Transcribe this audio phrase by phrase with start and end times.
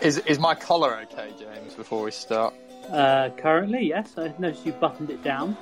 [0.00, 1.74] Is is my collar okay, James?
[1.74, 2.54] Before we start,
[2.90, 4.16] Uh, currently, yes.
[4.16, 5.56] I noticed you buttoned it down.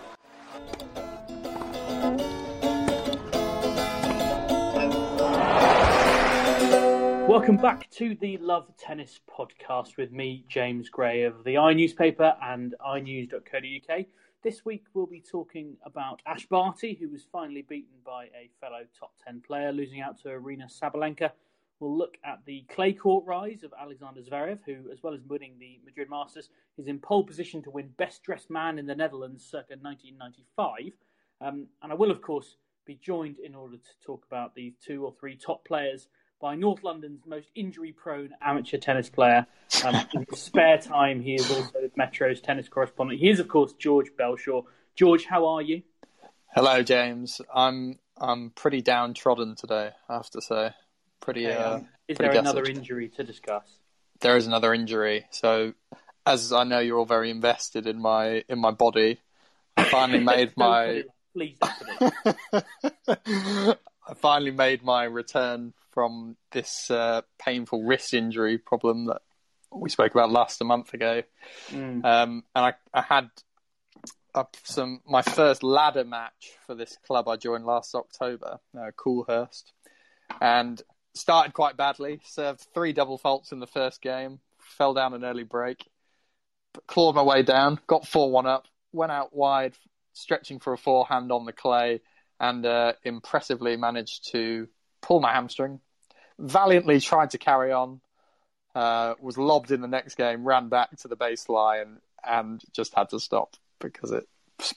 [7.29, 12.75] Welcome back to the Love Tennis podcast with me, James Gray of the iNewspaper and
[12.81, 14.07] iNews.co.uk.
[14.43, 18.83] This week we'll be talking about Ash Barty, who was finally beaten by a fellow
[18.99, 21.31] top 10 player, losing out to Aryna Sabalenka.
[21.81, 25.57] We'll look at the clay court rise of Alexander Zverev, who, as well as winning
[25.59, 29.45] the Madrid Masters, is in pole position to win Best Dressed Man in the Netherlands
[29.45, 30.93] circa 1995.
[31.41, 35.05] Um, and I will, of course, be joined in order to talk about the two
[35.05, 36.09] or three top players
[36.41, 39.47] by North London's most injury-prone amateur tennis player.
[39.85, 43.21] Um, in his spare time, he is also Metro's tennis correspondent.
[43.21, 44.63] He is, of course, George Belshaw.
[44.95, 45.83] George, how are you?
[46.55, 47.41] hello, James.
[47.53, 49.91] I'm I'm pretty downtrodden today.
[50.09, 50.71] I have to say,
[51.25, 51.47] pretty.
[51.47, 52.77] Uh, um, is pretty there another gutted.
[52.77, 53.79] injury to discuss?
[54.21, 55.25] There is another injury.
[55.31, 55.73] So,
[56.27, 59.19] as I know, you're all very invested in my in my body.
[59.77, 61.05] I finally made my.
[61.33, 61.57] Please.
[64.07, 69.23] I finally made my return from this uh, painful wrist injury problem that
[69.73, 71.23] we spoke about last a month ago.
[71.71, 72.05] Mm.
[72.05, 73.31] Um, and I, I had
[74.35, 79.73] up some my first ladder match for this club I joined last October, uh, Coolhurst,
[80.41, 80.83] and
[81.15, 82.21] started quite badly.
[82.25, 85.89] Served three double faults in the first game, fell down an early break,
[86.87, 89.75] clawed my way down, got four one up, went out wide,
[90.13, 92.01] stretching for a forehand on the clay,
[92.41, 94.69] and uh, impressively managed to
[95.01, 95.81] pull my hamstring.
[96.39, 98.01] Valiantly tried to carry on,
[98.75, 103.11] uh, was lobbed in the next game, ran back to the baseline, and just had
[103.11, 104.27] to stop because it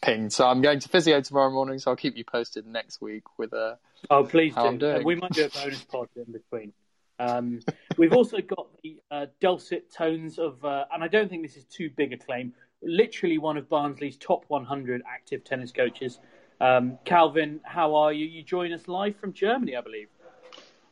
[0.02, 0.34] pinged.
[0.34, 3.54] So I'm going to physio tomorrow morning, so I'll keep you posted next week with
[3.54, 3.78] a.
[4.10, 4.60] Oh, please do.
[4.60, 5.06] Uh, doing.
[5.06, 6.74] we might do a bonus pod in between.
[7.20, 7.62] Um,
[7.98, 11.66] we've also got the uh, dulcet tones of, uh, and I don't think this is
[11.66, 16.20] too big a claim, literally one of Barnsley's top 100 active tennis coaches.
[16.62, 18.26] Um, Calvin, how are you?
[18.26, 20.08] You join us live from Germany, I believe.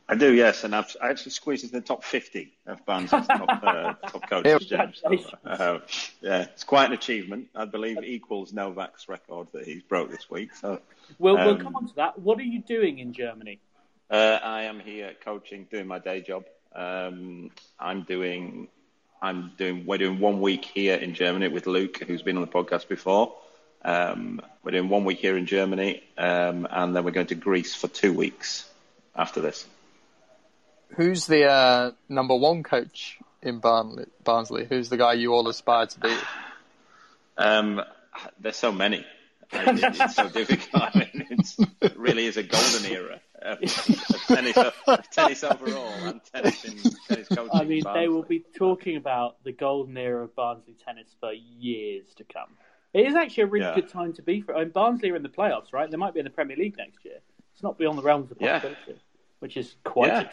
[0.08, 3.48] I do, yes, and I've I actually squeezed into the top 50 of Barnsley's top,
[3.62, 5.02] uh, top coaches, James.
[5.02, 5.78] So, uh,
[6.20, 7.48] yeah, it's quite an achievement.
[7.56, 10.54] I believe equals Novak's record that he's broke this week.
[10.54, 10.80] So
[11.18, 12.18] We'll, we'll Um, come on to that.
[12.20, 13.58] What are you doing in Germany?
[14.08, 16.44] uh, I am here coaching, doing my day job.
[16.72, 17.50] Um,
[17.80, 18.68] I'm doing,
[19.20, 22.48] I'm doing, we're doing one week here in Germany with Luke, who's been on the
[22.48, 23.34] podcast before.
[23.84, 27.74] Um, we're doing one week here in Germany, um, and then we're going to Greece
[27.74, 28.68] for two weeks
[29.16, 29.66] after this.
[30.94, 34.64] Who's the uh, number one coach in Barnley, Barnsley?
[34.64, 36.14] Who's the guy you all aspire to be?
[37.36, 37.82] Um,
[38.40, 39.04] there's so many.
[39.52, 40.82] It- It's so difficult.
[40.82, 45.92] I mean, it's, it really is a golden era of, of tennis, of tennis overall
[46.04, 46.76] and tennis in
[47.08, 47.50] tennis coaching.
[47.52, 52.06] I mean, they will be talking about the golden era of Barnsley tennis for years
[52.16, 52.48] to come.
[52.92, 53.74] It is actually a really Yeah.
[53.74, 54.56] good time to be for.
[54.56, 55.90] I mean, Barnsley are in the playoffs, right?
[55.90, 57.18] They might be in the Premier League next year.
[57.52, 58.58] It's not beyond the realms of Yeah.
[58.60, 59.00] possibility,
[59.40, 60.28] which is quite Yeah.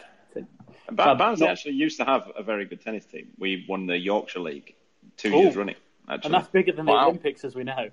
[0.88, 3.28] Um, Barnsley not- actually used to have a very good tennis team.
[3.38, 4.74] We won the Yorkshire League
[5.16, 5.38] two Ooh.
[5.42, 5.76] years running.
[6.08, 7.88] Actually, And that's bigger than the Olympics, as we know.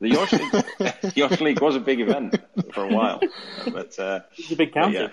[0.00, 2.36] the Yorkshire League, Yorkshire League was a big event
[2.72, 3.20] for a while,
[3.72, 4.96] but uh, It's a big county.
[4.98, 5.08] yeah,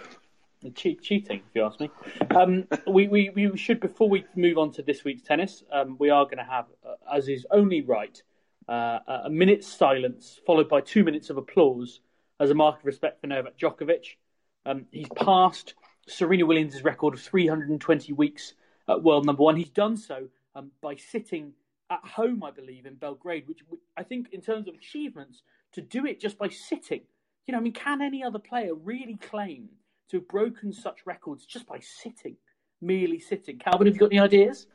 [0.75, 1.89] Che- cheating, if you ask me.
[2.35, 6.09] Um, we, we, we should, before we move on to this week's tennis, um, we
[6.09, 8.21] are going to have, uh, as is only right,
[8.67, 12.01] uh, a minute's silence followed by two minutes of applause
[12.39, 14.17] as a mark of respect for Novak Djokovic.
[14.65, 15.75] Um, he's passed
[16.07, 18.53] Serena Williams' record of 320 weeks
[18.87, 19.55] at world number one.
[19.55, 21.53] He's done so um, by sitting
[21.89, 23.59] at home, I believe, in Belgrade, which
[23.97, 25.41] I think, in terms of achievements,
[25.73, 27.01] to do it just by sitting.
[27.47, 29.69] You know, I mean, can any other player really claim
[30.09, 32.37] to have broken such records just by sitting,
[32.81, 33.59] merely sitting?
[33.59, 34.67] Calvin, have you got any ideas?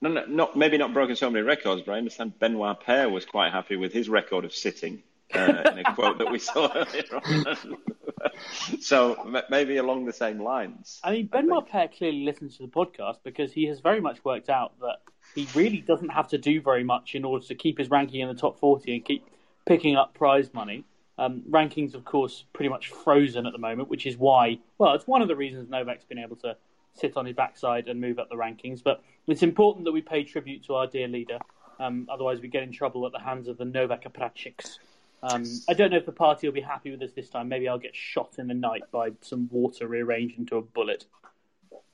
[0.00, 3.24] No, no, not maybe not broken so many records, but I understand Benoit Paire was
[3.24, 5.02] quite happy with his record of sitting.
[5.34, 7.76] Uh, in a quote that we saw earlier on.
[8.80, 11.00] so maybe along the same lines.
[11.02, 14.48] I mean, Ben Paire clearly listens to the podcast because he has very much worked
[14.48, 14.98] out that
[15.34, 18.28] he really doesn't have to do very much in order to keep his ranking in
[18.28, 19.24] the top 40 and keep
[19.66, 20.84] picking up prize money.
[21.18, 25.06] Um, rankings, of course, pretty much frozen at the moment, which is why, well, it's
[25.06, 26.56] one of the reasons Novak's been able to
[26.94, 28.82] sit on his backside and move up the rankings.
[28.82, 31.38] But it's important that we pay tribute to our dear leader.
[31.80, 34.78] Um, otherwise, we get in trouble at the hands of the Novak apparatchiks.
[35.22, 37.48] Um, I don't know if the party will be happy with us this time.
[37.48, 41.06] Maybe I'll get shot in the night by some water rearranged into a bullet.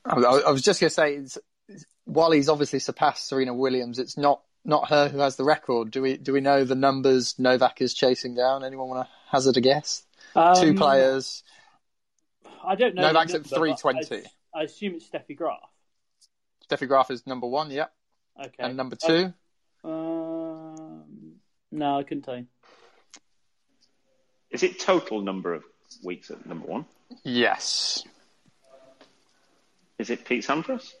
[0.05, 1.41] I was just going to say,
[2.03, 5.91] while he's obviously surpassed Serena Williams, it's not not her who has the record.
[5.91, 8.63] Do we do we know the numbers Novak is chasing down?
[8.63, 10.03] Anyone want to hazard a guess?
[10.35, 11.43] Um, Two players.
[12.63, 13.03] I don't know.
[13.03, 14.23] Novak's number, at three twenty.
[14.53, 15.59] I, I, assume it's Steffi Graf.
[16.67, 17.69] Steffi Graf is number one.
[17.71, 17.91] Yep.
[18.39, 18.53] Okay.
[18.59, 19.33] And number two.
[19.83, 21.35] Um,
[21.71, 22.47] no, I couldn't tell you.
[24.55, 25.65] Is it total number of
[26.01, 26.85] weeks at number one?
[27.23, 28.05] Yes.
[29.99, 30.93] Is it Pete Sampras?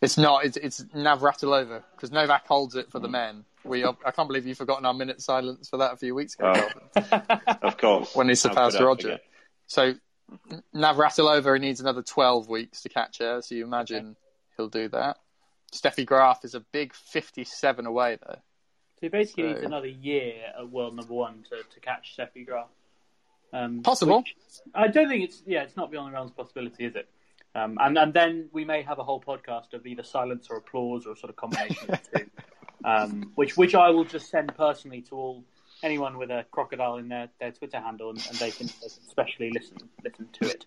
[0.00, 0.46] It's not.
[0.46, 3.12] It's, it's Navratilova because Novak holds it for the hmm.
[3.12, 3.44] men.
[3.62, 6.54] We, I can't believe you've forgotten our minute silence for that a few weeks ago.
[6.96, 7.20] Oh,
[7.62, 8.14] of course.
[8.14, 9.18] when he surpassed Roger.
[9.66, 9.92] So
[10.74, 13.42] Navratilova he needs another 12 weeks to catch her.
[13.42, 14.16] So you imagine okay.
[14.56, 15.18] he'll do that.
[15.74, 18.36] Steffi Graf is a big 57 away though.
[18.36, 19.48] So he basically so...
[19.50, 22.68] needs another year at world number one to, to catch Steffi Graf.
[23.54, 24.24] Um, Possible.
[24.74, 27.08] I don't think it's yeah, it's not beyond the realms of possibility, is it?
[27.54, 31.06] Um, and and then we may have a whole podcast of either silence or applause
[31.06, 32.30] or a sort of combination of the two,
[32.84, 35.44] um, which which I will just send personally to all
[35.84, 39.04] anyone with a crocodile in their, their Twitter handle, and, and they, can, they, can,
[39.06, 40.66] especially listen listen to it.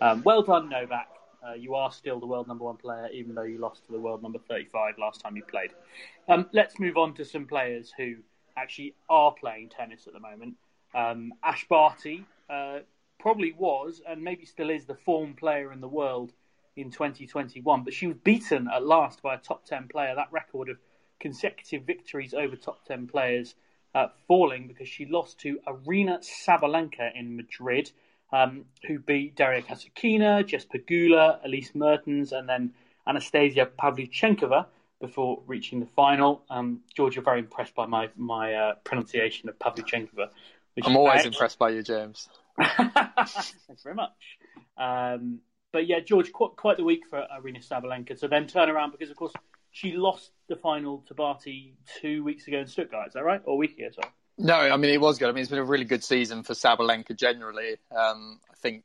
[0.00, 1.08] Um, well done, Novak.
[1.44, 3.98] Uh, you are still the world number one player, even though you lost to the
[3.98, 5.70] world number 35 last time you played.
[6.28, 8.16] Um, let's move on to some players who
[8.56, 10.54] actually are playing tennis at the moment.
[10.94, 12.80] Um, Ash Barty uh,
[13.18, 16.32] probably was and maybe still is the form player in the world
[16.76, 20.14] in 2021, but she was beaten at last by a top 10 player.
[20.14, 20.78] That record of
[21.18, 23.54] consecutive victories over top 10 players
[23.94, 27.90] uh, falling because she lost to Aryna Sabalenka in Madrid,
[28.32, 32.72] um, who beat Daria Kasatkina, Jess Pegula, Elise Mertens, and then
[33.06, 34.66] Anastasia Pavlyuchenkova
[35.00, 36.42] before reaching the final.
[36.50, 40.28] Um, you're very impressed by my my uh, pronunciation of Pavlyuchenkova.
[40.84, 42.28] I'm always impressed by you, James.
[42.58, 44.12] Thanks very much.
[44.76, 45.40] Um,
[45.72, 49.10] but yeah, George, quite, quite the week for Aryna Sabalenka to then turn around because,
[49.10, 49.32] of course,
[49.70, 53.08] she lost the final to Barty two weeks ago in Stuttgart.
[53.08, 53.40] Is that right?
[53.44, 54.12] Or a week ago, sorry.
[54.36, 55.28] No, I mean, it was good.
[55.28, 57.76] I mean, it's been a really good season for Sabalenka generally.
[57.94, 58.84] Um, I think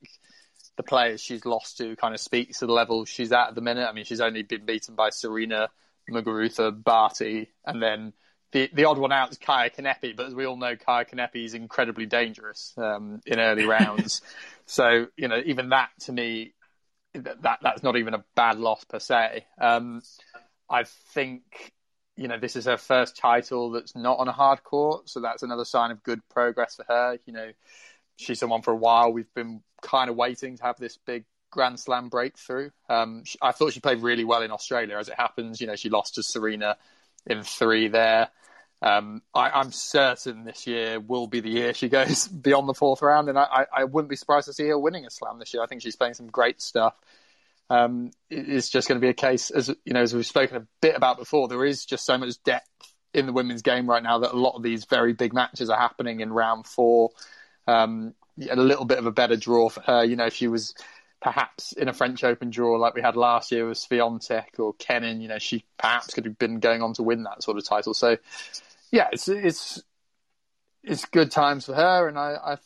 [0.76, 3.62] the players she's lost to kind of speaks to the level she's at at the
[3.62, 3.88] minute.
[3.88, 5.70] I mean, she's only been beaten by Serena,
[6.10, 8.14] Muguruza, Barty, and then
[8.56, 11.44] the the odd one out is Kaia Kanepi, but as we all know, Kaia Kanepi
[11.44, 14.22] is incredibly dangerous um, in early rounds.
[14.66, 16.54] so you know, even that to me,
[17.14, 19.46] that that's not even a bad loss per se.
[19.60, 20.02] Um,
[20.70, 21.74] I think
[22.16, 25.44] you know this is her first title that's not on a hard court, so that's
[25.44, 27.20] another sign of good progress for her.
[27.26, 27.52] You know,
[28.16, 31.78] she's someone for a while we've been kind of waiting to have this big Grand
[31.78, 32.70] Slam breakthrough.
[32.88, 34.98] Um, I thought she played really well in Australia.
[34.98, 36.78] As it happens, you know, she lost to Serena
[37.28, 38.30] in three there.
[38.82, 43.02] Um, I, am certain this year will be the year she goes beyond the fourth
[43.02, 45.64] round, and I, I, wouldn't be surprised to see her winning a slam this year.
[45.64, 46.94] I think she's playing some great stuff.
[47.70, 50.68] Um, it's just going to be a case, as you know, as we've spoken a
[50.82, 51.48] bit about before.
[51.48, 52.70] There is just so much depth
[53.14, 55.80] in the women's game right now that a lot of these very big matches are
[55.80, 57.12] happening in round four.
[57.66, 58.14] Um,
[58.50, 60.04] a little bit of a better draw for her.
[60.04, 60.76] You know, if she was
[61.22, 65.22] perhaps in a French Open draw like we had last year with Swiatek or Kenin,
[65.22, 67.94] you know, she perhaps could have been going on to win that sort of title.
[67.94, 68.18] So,
[68.92, 69.82] yeah, it's it's
[70.84, 72.58] it's good times for her, and I,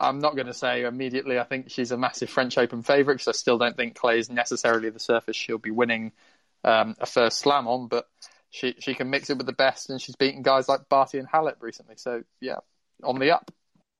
[0.00, 1.38] I am not going to say immediately.
[1.38, 4.30] I think she's a massive French Open favourite because I still don't think clay is
[4.30, 6.12] necessarily the surface she'll be winning
[6.62, 8.08] um, a first slam on, but
[8.50, 11.28] she she can mix it with the best, and she's beaten guys like Barty and
[11.28, 11.94] Halep recently.
[11.96, 12.58] So yeah,
[13.02, 13.50] on the up.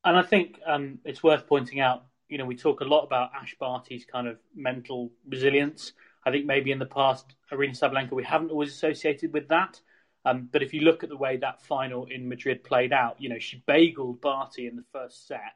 [0.04, 2.04] And I think um, it's worth pointing out
[2.34, 5.92] you know, we talk a lot about Ash Barty's kind of mental resilience.
[6.26, 9.80] I think maybe in the past, Aryna Sabalenka, we haven't always associated with that.
[10.24, 13.28] Um, but if you look at the way that final in Madrid played out, you
[13.28, 15.54] know, she bageled Barty in the first set,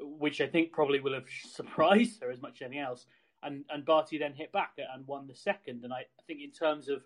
[0.00, 3.06] which I think probably will have surprised her as much as anything else.
[3.44, 5.84] And and Barty then hit back and won the second.
[5.84, 7.02] And I, I think in terms of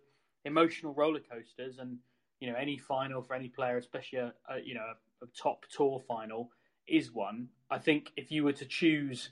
[0.47, 1.99] emotional roller coasters and
[2.40, 4.87] you know any final for any player, especially a, a you know
[5.21, 6.49] a, a top tour final,
[6.88, 7.49] is one.
[7.72, 9.30] I think if you were to choose,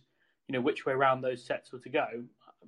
[0.49, 2.07] you know, which way around those sets were to go,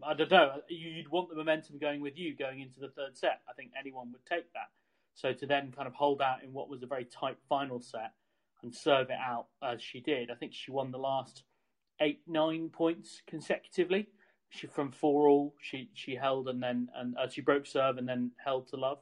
[0.06, 0.60] I don't know.
[0.68, 3.40] You'd want the momentum going with you going into the third set.
[3.48, 4.70] I think anyone would take that.
[5.14, 8.12] So to then kind of hold out in what was a very tight final set
[8.62, 11.44] and serve it out as she did, I think she won the last
[12.00, 14.08] eight, nine points consecutively.
[14.50, 18.06] She from four all, she she held and then and uh, she broke serve and
[18.06, 18.98] then held to love.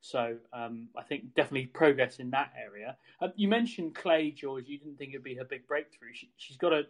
[0.00, 2.96] So um, I think definitely progress in that area.
[3.20, 4.66] Uh, you mentioned clay, George.
[4.66, 6.14] You didn't think it'd be her big breakthrough.
[6.14, 6.84] She, she's got a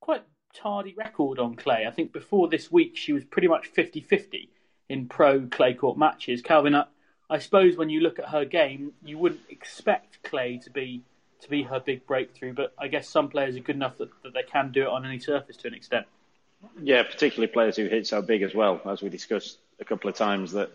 [0.00, 0.22] quite
[0.54, 1.84] tardy record on clay.
[1.86, 4.48] I think before this week she was pretty much 50-50
[4.88, 6.40] in pro clay court matches.
[6.42, 6.84] Calvin, I,
[7.28, 11.02] I suppose when you look at her game, you wouldn't expect clay to be
[11.42, 14.32] to be her big breakthrough, but I guess some players are good enough that, that
[14.32, 16.06] they can do it on any surface to an extent.
[16.82, 20.16] Yeah, particularly players who hit so big as well, as we discussed a couple of
[20.16, 20.70] times that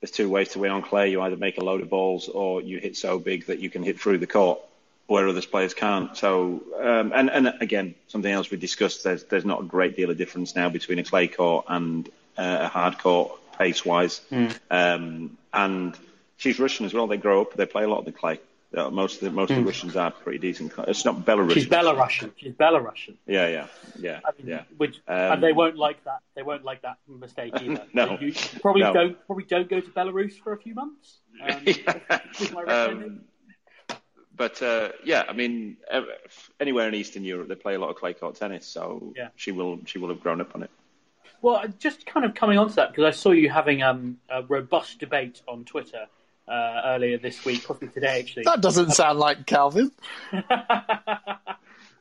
[0.00, 1.10] there's two ways to win on clay.
[1.10, 3.82] You either make a load of balls or you hit so big that you can
[3.82, 4.60] hit through the court
[5.06, 6.16] where other players can't.
[6.16, 10.08] So, um, and, and again, something else we discussed, there's, there's not a great deal
[10.08, 14.20] of difference now between a clay court and uh, a hard court pace wise.
[14.30, 14.58] Mm.
[14.70, 15.98] Um, and
[16.36, 17.08] she's Russian as well.
[17.08, 18.38] They grow up, they play a lot of the clay.
[18.72, 19.52] Uh, most of the most mm.
[19.52, 19.66] of the hmm.
[19.66, 20.72] Russians are pretty decent.
[20.86, 21.54] It's not Belarusian.
[21.54, 22.30] She's Belarusian.
[22.36, 23.16] She's Belarusian.
[23.26, 23.66] Yeah, yeah,
[23.98, 24.62] yeah, I mean, yeah.
[24.76, 26.20] Which um, and they won't like that.
[26.36, 27.84] They won't like that mistake either.
[27.92, 28.92] no, you probably no.
[28.92, 31.18] don't probably don't go to Belarus for a few months.
[31.42, 33.20] Um, um,
[34.36, 35.76] but uh, yeah, I mean,
[36.60, 39.30] anywhere in Eastern Europe, they play a lot of clay court tennis, so yeah.
[39.34, 40.70] she will she will have grown up on it.
[41.42, 44.42] Well, just kind of coming on to that because I saw you having um, a
[44.42, 46.06] robust debate on Twitter
[46.50, 48.42] uh, earlier this week, possibly today actually.
[48.44, 49.92] That doesn't sound like Calvin.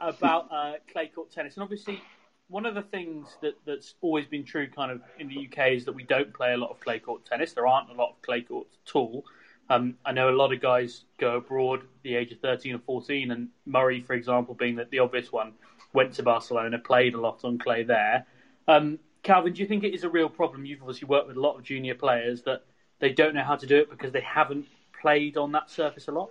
[0.01, 2.01] about uh, clay court tennis, and obviously
[2.49, 5.85] one of the things that, that's always been true, kind of in the UK, is
[5.85, 7.53] that we don't play a lot of clay court tennis.
[7.53, 9.23] There aren't a lot of clay courts at all.
[9.69, 12.79] Um, I know a lot of guys go abroad at the age of 13 or
[12.79, 15.53] 14, and Murray, for example, being the, the obvious one,
[15.93, 18.25] went to Barcelona, played a lot on clay there.
[18.67, 20.65] Um, Calvin, do you think it is a real problem?
[20.65, 22.63] You've obviously worked with a lot of junior players that
[22.99, 24.67] they don't know how to do it because they haven't
[25.01, 26.29] played on that surface a lot?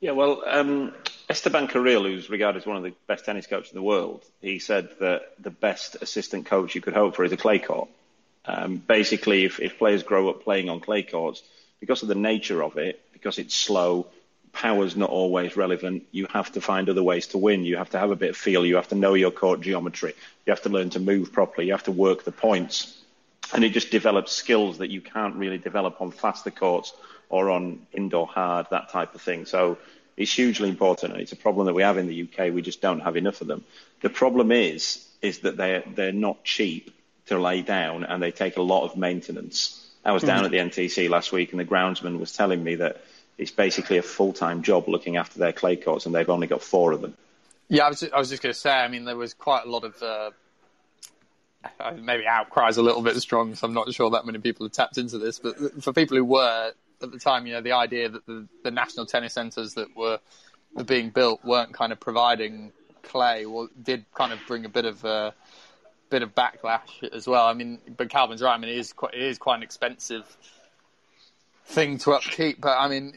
[0.00, 0.94] Yeah, well, um,
[1.28, 4.58] Esteban Carril, who's regarded as one of the best tennis coaches in the world, he
[4.58, 7.88] said that the best assistant coach you could hope for is a clay court.
[8.44, 11.42] Um, basically, if, if players grow up playing on clay courts,
[11.80, 14.06] because of the nature of it, because it's slow,
[14.52, 16.04] power's not always relevant.
[16.12, 17.64] You have to find other ways to win.
[17.64, 18.64] You have to have a bit of feel.
[18.64, 20.14] You have to know your court geometry.
[20.46, 21.66] You have to learn to move properly.
[21.66, 23.02] You have to work the points
[23.52, 26.92] and it just develops skills that you can't really develop on faster courts
[27.28, 29.46] or on indoor hard, that type of thing.
[29.46, 29.78] So
[30.16, 32.52] it's hugely important, and it's a problem that we have in the UK.
[32.52, 33.64] We just don't have enough of them.
[34.02, 36.94] The problem is is that they're they're not cheap
[37.26, 39.82] to lay down, and they take a lot of maintenance.
[40.04, 40.54] I was down mm-hmm.
[40.54, 43.02] at the NTC last week, and the groundsman was telling me that
[43.38, 46.62] it's basically a full time job looking after their clay courts, and they've only got
[46.62, 47.14] four of them.
[47.68, 48.70] Yeah, I was, I was just going to say.
[48.70, 50.30] I mean, there was quite a lot of uh,
[52.00, 54.98] maybe outcries a little bit strong, so I'm not sure that many people have tapped
[54.98, 55.38] into this.
[55.38, 58.70] But for people who were at the time, you know, the idea that the, the
[58.70, 60.18] national tennis centres that were,
[60.84, 62.70] being built weren't kind of providing
[63.02, 65.32] clay, well, did kind of bring a bit of a
[66.10, 67.46] bit of backlash as well.
[67.46, 68.54] I mean, but Calvin's right.
[68.54, 70.36] I mean, it is quite it is quite an expensive
[71.64, 72.60] thing to upkeep.
[72.60, 73.14] But I mean,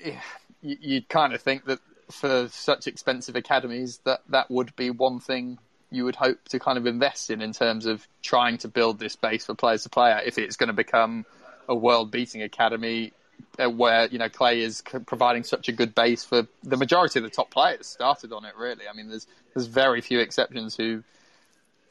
[0.62, 1.80] you, you'd kind of think that
[2.10, 5.60] for such expensive academies, that that would be one thing
[5.92, 9.16] you would hope to kind of invest in in terms of trying to build this
[9.16, 11.26] base for players to play at if it's going to become
[11.68, 13.12] a world beating academy
[13.58, 17.24] uh, where you know clay is providing such a good base for the majority of
[17.24, 18.88] the top players started on it really.
[18.92, 21.04] I mean there's there's very few exceptions who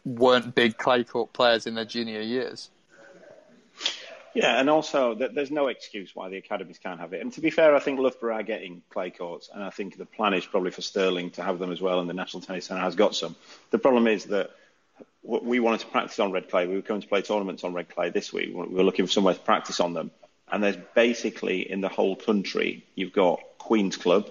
[0.04, 2.70] weren't big clay court players in their junior years
[4.35, 7.20] yeah, and also there's no excuse why the academies can't have it.
[7.20, 10.06] And to be fair, I think Loughborough are getting clay courts, and I think the
[10.06, 12.82] plan is probably for Stirling to have them as well, and the National Tennis Centre
[12.82, 13.37] has got some.
[13.70, 14.50] The problem is that
[15.23, 16.66] we wanted to practice on red clay.
[16.66, 18.49] We were going to play tournaments on red clay this week.
[18.54, 20.11] We were looking for somewhere to practice on them.
[20.50, 24.30] And there's basically in the whole country, you've got Queen's Club,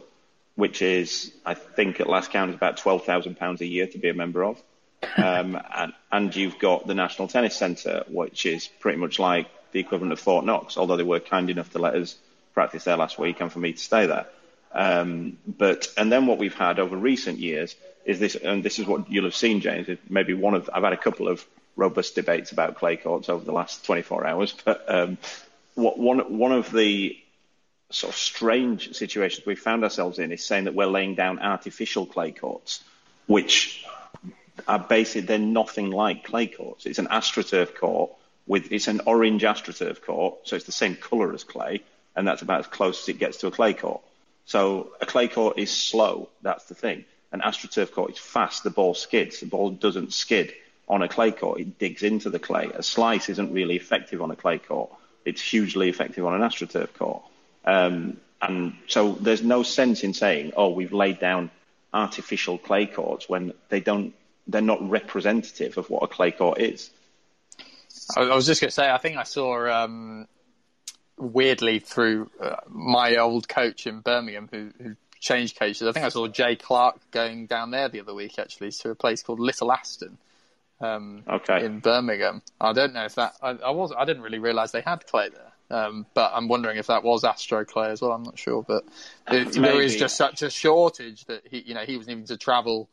[0.56, 4.14] which is, I think at last count, is about £12,000 a year to be a
[4.14, 4.62] member of.
[5.16, 9.80] Um, and, and you've got the National Tennis Centre, which is pretty much like the
[9.80, 12.16] equivalent of Fort Knox, although they were kind enough to let us
[12.54, 14.28] practice there last week and for me to stay there.
[14.72, 18.86] Um, but and then what we've had over recent years is this, and this is
[18.86, 19.88] what you'll have seen, James.
[20.10, 21.46] Maybe one of I've had a couple of
[21.76, 25.18] robust debates about clay courts over the last 24 hours, but um,
[25.76, 27.18] what, one one of the
[27.90, 32.06] sort of strange situations we found ourselves in is saying that we're laying down artificial
[32.06, 32.84] clay courts,
[33.28, 33.86] which
[34.68, 36.86] are basically they're nothing like clay courts.
[36.86, 38.12] It's an astroturf court
[38.48, 41.82] with it's an orange astroturf court, so it's the same colour as clay,
[42.16, 44.02] and that's about as close as it gets to a clay court.
[44.46, 47.06] So a clay court is slow, that's the thing.
[47.32, 49.42] An astroturf court is fast, the ball skids.
[49.42, 50.54] The ball doesn't skid
[50.88, 52.72] on a clay court, it digs into the clay.
[52.74, 54.90] A slice isn't really effective on a clay court.
[55.26, 57.24] It's hugely effective on an astroturf court.
[57.66, 61.52] Um, and so there's no sense in saying, oh, we've laid down
[61.94, 64.14] artificial clay courts when they don't,
[64.48, 66.90] they're not representative of what a clay court is.
[68.16, 70.28] I was just going to say, I think I saw um,
[71.18, 75.82] weirdly through uh, my old coach in Birmingham who, who, changed coaches.
[75.82, 78.96] I think I saw Jay Clark going down there the other week actually to a
[78.96, 80.20] place called Little Aston.
[80.80, 81.66] Um, okay.
[81.66, 84.82] In Birmingham, I don't know if that I, I was I didn't really realise they
[84.82, 85.52] had clay there.
[85.70, 88.12] Um, but I'm wondering if that was Astro Clay as well.
[88.12, 88.86] I'm not sure, but
[89.30, 92.38] it, there is just such a shortage that he, you know, he was needing to
[92.38, 92.90] travel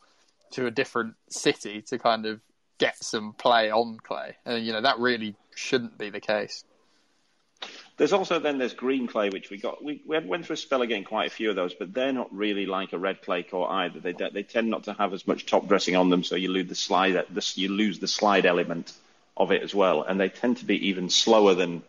[0.53, 2.41] to a different city to kind of
[2.79, 6.65] get some play on clay, and you know that really shouldn't be the case.
[7.97, 9.83] There's also then there's green clay, which we got.
[9.83, 12.35] We, we went through a spell getting quite a few of those, but they're not
[12.35, 14.01] really like a red clay court either.
[14.01, 16.69] They they tend not to have as much top dressing on them, so you lose
[16.69, 17.25] the slide.
[17.55, 18.93] you lose the slide element
[19.37, 21.83] of it as well, and they tend to be even slower than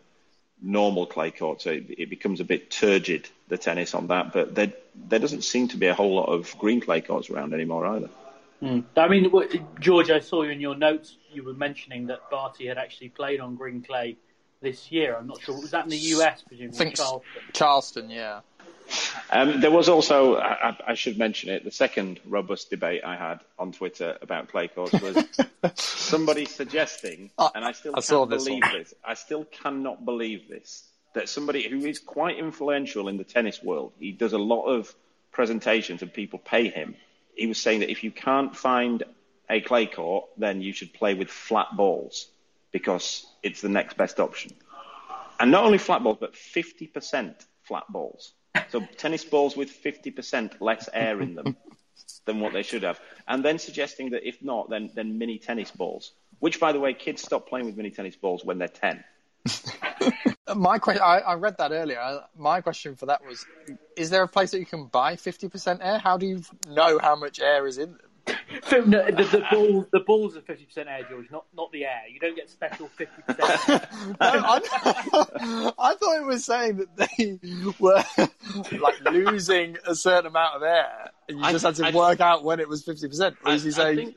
[0.62, 4.32] normal clay court, so it, it, becomes a bit turgid the tennis on that.
[4.32, 7.52] But there there doesn't seem to be a whole lot of green clay courts around
[7.52, 8.10] anymore either.
[8.62, 8.84] Mm.
[8.96, 9.30] I mean,
[9.80, 11.16] George, I saw you in your notes.
[11.32, 14.16] You were mentioning that Barty had actually played on green clay
[14.62, 15.16] this year.
[15.16, 15.60] I'm not sure.
[15.60, 16.42] Was that in the US?
[16.42, 17.22] Presumably, I Charleston.
[17.52, 18.40] Charleston, yeah.
[19.30, 23.40] Um, there was also, I, I, should mention it, the second robust debate I had
[23.58, 25.24] on Twitter about clay courts was
[25.74, 30.84] somebody suggesting, and I still I can't believe this, this, I still cannot believe this,
[31.14, 34.94] that somebody who is quite influential in the tennis world, he does a lot of
[35.32, 36.94] presentations and people pay him.
[37.36, 39.04] He was saying that if you can't find
[39.48, 42.28] a clay court, then you should play with flat balls
[42.72, 44.52] because it's the next best option.
[45.38, 48.32] And not only flat balls, but 50% flat balls.
[48.70, 51.56] So tennis balls with 50% less air in them
[52.24, 53.00] than what they should have.
[53.28, 56.12] And then suggesting that if not, then, then mini tennis balls.
[56.38, 59.04] Which, by the way, kids stop playing with mini tennis balls when they're 10.
[60.54, 62.20] My question, I, I, read that earlier.
[62.36, 63.44] My question for that was:
[63.96, 65.98] Is there a place that you can buy fifty percent air?
[65.98, 68.00] How do you know how much air is in them?
[68.86, 72.02] no, the, the, balls, the balls are fifty percent air, George, not not the air.
[72.10, 73.48] You don't get special fifty percent.
[74.20, 77.38] I, I, thought it was saying that they
[77.78, 78.04] were
[78.78, 82.60] like losing a certain amount of air, and you just had to work out when
[82.60, 83.36] it was fifty percent.
[83.44, 83.96] Or is he saying?
[83.96, 84.16] Think,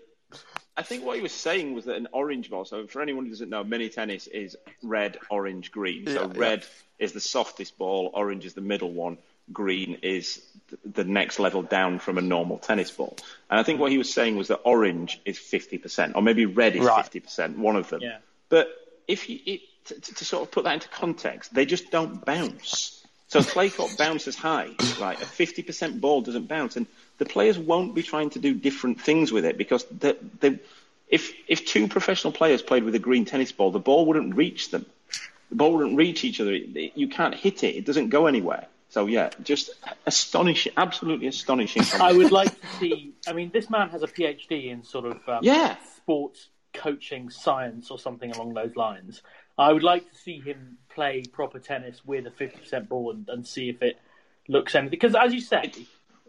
[0.80, 2.64] I think what he was saying was that an orange ball.
[2.64, 6.08] So for anyone who doesn't know, mini tennis is red, orange, green.
[6.08, 7.06] So yeah, red yeah.
[7.06, 9.18] is the softest ball, orange is the middle one,
[9.52, 10.42] green is
[10.86, 13.18] the next level down from a normal tennis ball.
[13.50, 16.78] And I think what he was saying was that orange is 50%, or maybe red
[16.78, 17.04] is right.
[17.04, 18.00] 50%, one of them.
[18.02, 18.20] Yeah.
[18.48, 18.70] But
[19.06, 23.06] if you, it, to, to, sort of put that into context, they just don't bounce.
[23.28, 25.22] So clay court bounces high, right?
[25.22, 26.88] A 50% ball doesn't bounce, and
[27.20, 30.60] the players won't be trying to do different things with it because they, they,
[31.08, 34.72] if if two professional players played with a green tennis ball, the ball wouldn't reach
[34.72, 34.86] them.
[35.50, 36.54] The ball wouldn't reach each other.
[36.54, 37.76] You can't hit it.
[37.76, 38.68] It doesn't go anywhere.
[38.90, 39.70] So yeah, just
[40.06, 41.84] astonishing, absolutely astonishing.
[42.02, 43.14] I would like to see.
[43.28, 45.76] I mean, this man has a PhD in sort of um, yeah.
[45.98, 49.22] sports coaching science or something along those lines.
[49.58, 53.30] I would like to see him play proper tennis with a fifty percent ball and,
[53.30, 54.00] and, see if it
[54.48, 54.90] looks anything.
[54.90, 55.72] Because as you say,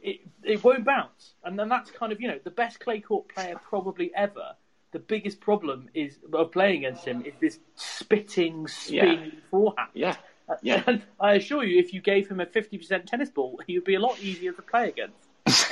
[0.02, 3.28] it it won't bounce, and then that's kind of you know the best clay court
[3.28, 4.54] player probably ever.
[4.92, 9.30] The biggest problem is of playing against him is this spitting, spin yeah.
[9.50, 9.90] forehand.
[9.94, 10.16] Yeah.
[10.48, 10.82] Uh, yeah.
[10.86, 13.94] And I assure you, if you gave him a 50% tennis ball, he would be
[13.94, 15.14] a lot easier to play against.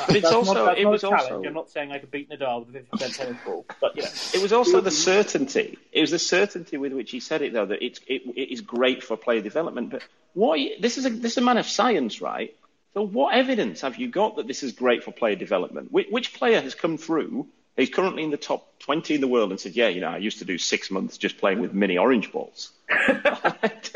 [0.07, 1.43] but it's also not, it was also.
[1.43, 4.09] I'm not saying I could beat Nadal with a 50% tennis ball, but you know.
[4.35, 5.79] It was also the certainty.
[5.91, 8.61] It was the certainty with which he said it, though, that it's it, it is
[8.61, 9.91] great for player development.
[9.91, 12.55] But what this is a this is a man of science, right?
[12.95, 15.93] So what evidence have you got that this is great for player development?
[15.93, 17.49] Which, which player has come through
[17.79, 20.17] He's currently in the top 20 in the world and said, yeah, you know, I
[20.17, 22.73] used to do six months just playing with mini orange balls.
[22.91, 23.93] it's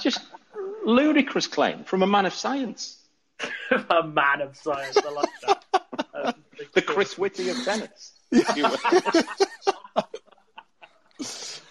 [0.00, 0.20] just,
[0.84, 2.98] ludicrous claim from a man of science.
[3.90, 5.64] a man of science, I like that.
[6.72, 8.12] the Chris Whitty of tennis.
[8.30, 8.76] Yeah.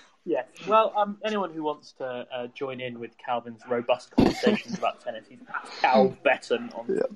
[0.67, 5.25] Well, um, anyone who wants to uh, join in with Calvin's robust conversations about tennis,
[5.27, 7.07] he's at Cal Betton on Twitter,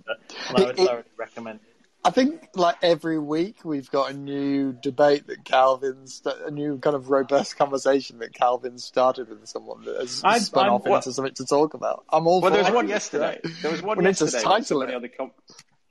[0.50, 1.60] and I would thoroughly recommend.
[2.04, 6.96] I think like every week we've got a new debate that Calvin's a new kind
[6.96, 10.98] of robust conversation that Calvin started with someone that has I'm- spun I'm- off what-
[10.98, 12.06] into something to talk about.
[12.12, 13.40] I'm all Well, for there was one yesterday.
[13.64, 14.44] There was one We need to yesterday.
[14.44, 14.96] title Somebody it.
[14.98, 15.32] on the com-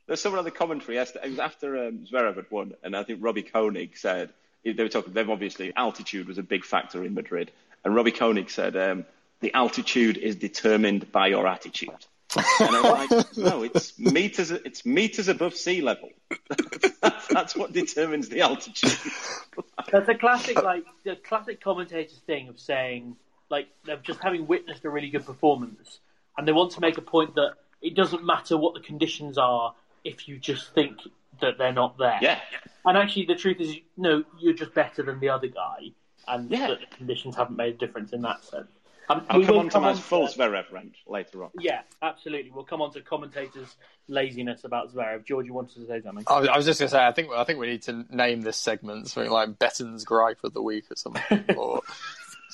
[0.06, 1.26] There's someone on the commentary yesterday.
[1.26, 4.32] It was after um, Zverev had won, and I think Robbie Koenig said
[4.64, 5.12] they were talking.
[5.12, 7.50] They've obviously altitude was a big factor in Madrid,
[7.84, 9.04] and Robbie Koenig said um,
[9.40, 11.90] the altitude is determined by your attitude.
[12.36, 14.50] And I'm like, no, it's meters.
[14.50, 16.10] It's meters above sea level.
[17.02, 18.96] that's, that's what determines the altitude.
[19.92, 23.16] That's a classic, like the classic commentators thing of saying,
[23.50, 26.00] like they're just having witnessed a really good performance,
[26.36, 29.74] and they want to make a point that it doesn't matter what the conditions are
[30.02, 30.98] if you just think
[31.44, 32.18] that they're not there.
[32.20, 32.40] yeah,
[32.84, 35.90] And actually, the truth is, no, you're just better than the other guy,
[36.28, 36.68] and Yeah.
[36.68, 38.70] that the conditions haven't made a difference in that sense.
[39.10, 41.50] Um, I'll we come on to my full Zverev rant later on.
[41.60, 42.50] Yeah, absolutely.
[42.50, 43.76] We'll come on to commentators'
[44.08, 45.26] laziness about Zverev.
[45.26, 46.24] George, you wanted to say something?
[46.26, 48.06] I was, I was just going to say, I think I think we need to
[48.10, 51.82] name this segment something like Betton's gripe of the week or something, or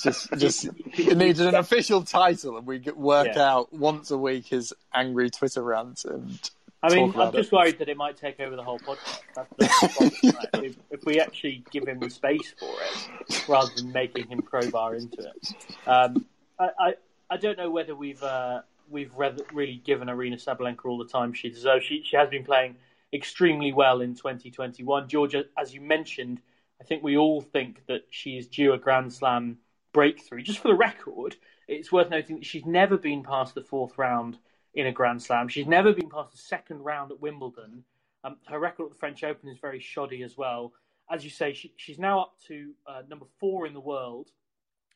[0.03, 0.65] just just
[0.99, 3.53] it needs an official title, and we get- work Yeah.
[3.53, 6.51] out once a week his angry Twitter rant and
[6.83, 7.57] I mean, I'm just it.
[7.57, 9.21] worried that it might take over the whole podcast.
[9.35, 10.49] That's the problem, right?
[10.65, 14.95] if, if we actually give him the space for it, rather than making him crowbar
[14.95, 15.55] into it.
[15.87, 16.25] Um,
[16.59, 16.95] I, I,
[17.29, 21.35] I don't know whether we've uh, we've re- really given Aryna Sabalenka all the time
[21.35, 21.85] she deserves.
[21.85, 22.77] She she has been playing
[23.13, 25.09] extremely well in 2021.
[25.09, 26.41] Georgia, as you mentioned,
[26.81, 29.59] I think we all think that she is due a Grand Slam
[29.93, 30.43] breakthrough.
[30.43, 31.37] Just for the record,
[31.69, 34.39] it's worth noting that she's never been past the fourth round
[34.75, 35.49] in a Grand Slam.
[35.49, 37.85] She's never been past the second round at Wimbledon.
[38.25, 40.73] Um, her record at the French Open is very shoddy as well.
[41.11, 44.31] As you say, she, she's now up to uh, number four in the world,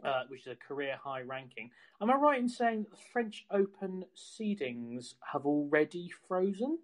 [0.04, 1.70] uh, which is a career high ranking.
[2.00, 6.78] Am I right in saying that the French Open seedings have already frozen?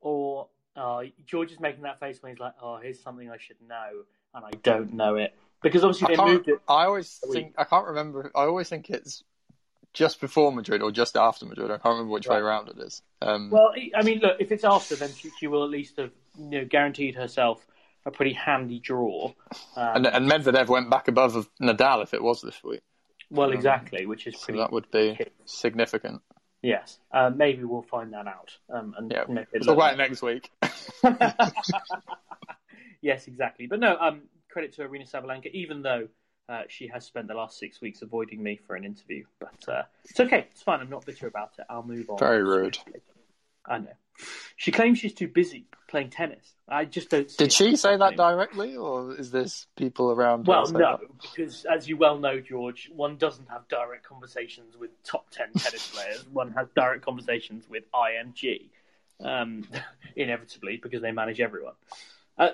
[0.00, 3.56] Or uh, George is making that face when he's like, "Oh, here's something I should
[3.66, 6.60] know, and I don't know it," because obviously I, they moved it.
[6.68, 8.30] I always think I can't remember.
[8.34, 9.24] I always think it's
[9.96, 11.70] just before Madrid or just after Madrid.
[11.70, 13.02] I can't remember which way around it is.
[13.22, 16.12] Um, Well, I mean, look, if it's after, then she, she will at least have
[16.38, 17.66] you know guaranteed herself
[18.04, 19.32] a pretty handy draw.
[19.74, 22.82] Um, and, and Medvedev went back above Nadal if it was this week,
[23.30, 24.58] well, exactly, which is so pretty.
[24.60, 26.20] that would be significant.
[26.62, 28.50] Yes, uh, maybe we'll find that out.
[28.72, 30.50] Um, and Yeah, we'll talk about it next week.
[33.00, 33.66] yes, exactly.
[33.66, 36.08] But no, um, credit to Aryna Sabalenka, even though
[36.48, 39.24] uh, she has spent the last six weeks avoiding me for an interview.
[39.40, 40.46] But uh, it's okay.
[40.50, 40.80] It's fine.
[40.80, 41.66] I'm not bitter about it.
[41.68, 42.18] I'll move on.
[42.18, 42.78] Very rude.
[43.66, 43.92] I know.
[44.56, 46.54] She claims she's too busy playing tennis.
[46.68, 47.30] I just don't.
[47.30, 50.46] See Did she say that directly, or is this people around?
[50.46, 51.00] Well, no, that?
[51.20, 55.90] because as you well know, George, one doesn't have direct conversations with top 10 tennis
[55.94, 56.24] players.
[56.32, 58.68] One has direct conversations with IMG,
[59.20, 59.66] um,
[60.16, 61.74] inevitably, because they manage everyone.
[62.38, 62.48] Uh,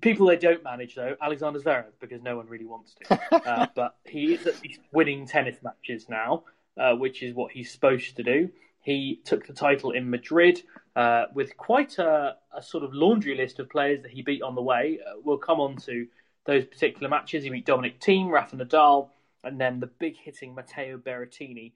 [0.00, 3.20] people they don't manage, though, Alexander Zverev, because no one really wants to.
[3.46, 6.42] Uh, but he is at least winning tennis matches now,
[6.78, 8.48] uh, which is what he's supposed to do.
[8.80, 10.62] He took the title in Madrid
[10.96, 14.54] uh, with quite a, a sort of laundry list of players that he beat on
[14.54, 14.98] the way.
[15.06, 16.06] Uh, we'll come on to
[16.44, 17.44] those particular matches.
[17.44, 19.10] He beat Dominic Thiem, Rafa Nadal,
[19.44, 21.72] and then the big hitting Matteo Berrettini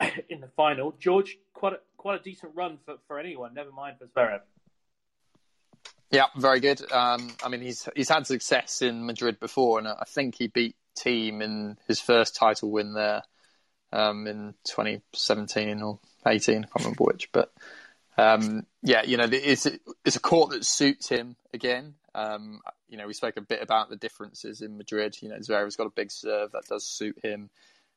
[0.28, 0.94] in the final.
[0.98, 4.40] George, quite a, quite a decent run for, for anyone, never mind for Zverev.
[6.10, 6.80] Yeah, very good.
[6.90, 10.76] Um, I mean, he's he's had success in Madrid before, and I think he beat
[10.96, 13.22] Thiem in his first title win there
[13.92, 16.56] um, in 2017 or 18.
[16.56, 17.52] I can't remember which, but
[18.16, 19.66] um, yeah, you know, it's
[20.04, 21.94] it's a court that suits him again.
[22.14, 25.16] Um, you know, we spoke a bit about the differences in Madrid.
[25.20, 27.50] You know, Zverev's got a big serve that does suit him.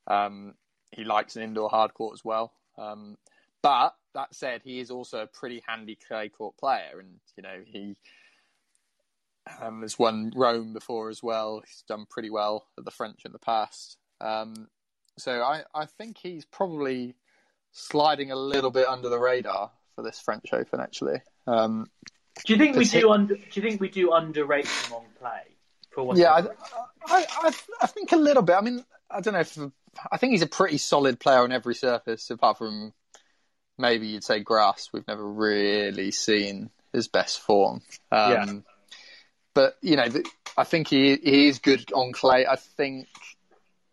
[0.05, 0.55] Um,
[0.91, 2.51] he likes an indoor hard court as well.
[2.77, 3.17] Um,
[3.61, 7.61] but that said, he is also a pretty handy clay court player, and you know
[7.65, 7.95] he
[9.61, 11.61] um, has won Rome before as well.
[11.65, 13.97] He's done pretty well at the French in the past.
[14.19, 14.67] Um,
[15.17, 17.15] so I, I think he's probably
[17.71, 21.21] sliding a little bit under the radar for this French Open, actually.
[21.47, 21.89] Um,
[22.45, 25.41] Do you think we do under, Do you think we do underrate him on play?
[25.91, 26.39] For what yeah, I,
[27.07, 28.55] I, I, I think a little bit.
[28.55, 29.57] I mean, I don't know if
[30.09, 32.93] I think he's a pretty solid player on every surface, apart from
[33.81, 34.89] maybe you'd say grass.
[34.93, 37.81] We've never really seen his best form.
[38.11, 38.53] Um, Yeah.
[39.53, 40.25] But you know, the,
[40.57, 42.45] I think he he is good on clay.
[42.45, 43.07] I think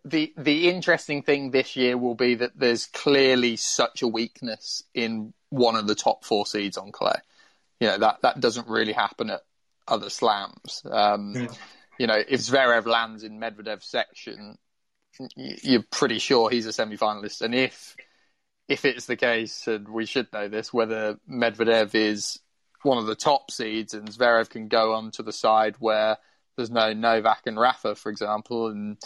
[0.05, 5.35] the the interesting thing this year will be that there's clearly such a weakness in
[5.51, 7.17] one of the top four seeds on clay.
[7.81, 9.43] You know that that doesn't really happen at
[9.89, 10.83] other slams.
[10.89, 11.49] Um,
[11.99, 14.57] You know, if Zverev lands in Medvedev's section,
[15.35, 17.41] you're pretty sure he's a semi-finalist.
[17.43, 17.97] And if
[18.69, 22.39] if it's the case, and we should know this, whether Medvedev is
[22.83, 26.19] one of the top seeds, and Zverev can go on to the side where
[26.57, 28.99] there's no Novak and Rafa, for example, and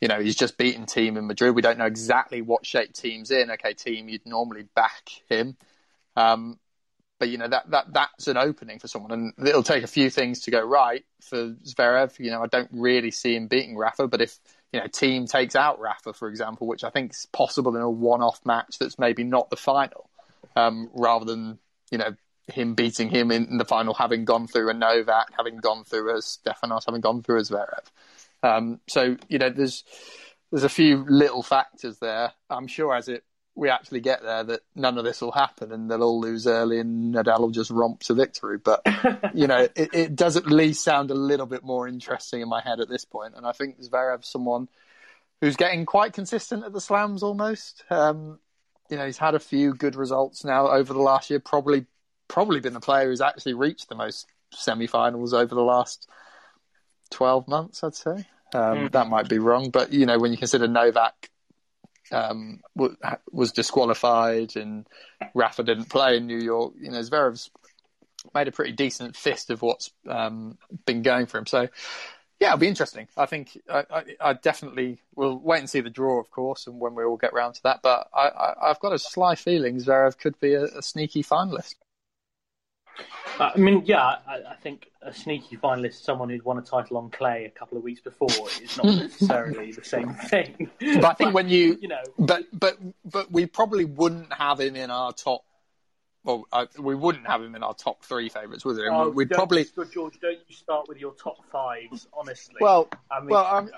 [0.00, 1.54] you know he's just beaten Thiem in Madrid.
[1.54, 3.50] We don't know exactly what shape Thiem's in.
[3.50, 5.56] Okay, team, you'd normally back him,
[6.16, 6.58] um,
[7.18, 10.08] but you know that that that's an opening for someone, and it'll take a few
[10.08, 12.18] things to go right for Zverev.
[12.18, 14.38] You know, I don't really see him beating Rafa, but if
[14.74, 17.88] you know Thiem takes out Rafa, for example, which I think is possible in a
[17.88, 20.10] one-off match that's maybe not the final,
[20.56, 21.60] um, rather than
[21.92, 22.16] you know
[22.48, 26.18] him beating him in the final, having gone through a Novak, having gone through a
[26.18, 27.84] Stefanos, having gone through a Zverev.
[28.42, 29.84] Um, so you know, there's
[30.50, 32.32] there's a few little factors there.
[32.50, 33.22] I'm sure as it
[33.56, 36.80] we actually get there that none of this will happen and they'll all lose early
[36.80, 38.58] and Nadal will just romp to victory.
[38.58, 38.82] But
[39.34, 42.60] you know, it, it, does at least sound a little bit more interesting in my
[42.60, 43.34] head at this point.
[43.36, 44.68] And I think Zverev's someone
[45.40, 47.84] who's getting quite consistent at the slams almost.
[47.90, 48.40] Um,
[48.90, 51.38] you know, he's had a few good results now over the last year.
[51.38, 51.86] Probably
[52.26, 56.08] probably been the player who's actually reached the most semi-finals over the last
[57.10, 58.10] 12 months, I'd say.
[58.10, 58.86] Um, mm-hmm.
[58.88, 61.30] That might be wrong, but you know when you consider Novak
[62.12, 62.60] um,
[63.32, 64.86] was disqualified and
[65.34, 67.50] Rafa didn't play in New York, you know Zverev's
[68.34, 71.46] made a pretty decent fist of what's um, been going for him.
[71.46, 71.68] So
[72.40, 73.06] yeah, it'll be interesting.
[73.16, 76.80] I think I, I, I, definitely will wait and see the draw, of course, and
[76.80, 77.80] when we all get round to that.
[77.82, 81.76] But I, I've got a sly feeling Zverev could be a, a sneaky finalist.
[83.38, 86.96] Uh, I mean, yeah, I, I, think a sneaky finalist, someone who'd won a title
[86.98, 88.28] on clay a couple of weeks before,
[88.62, 90.70] is not necessarily the same thing.
[90.78, 94.60] But I think but, when you, you know, but but but we probably wouldn't have
[94.60, 95.44] him in our top.
[96.22, 98.88] Well, uh, we wouldn't have him in our top three favourites, would it?
[98.90, 99.66] Oh, We'd probably.
[99.92, 102.06] George, don't you start with your top fives?
[102.14, 102.56] Honestly.
[102.60, 103.70] Well, I mean, well, um,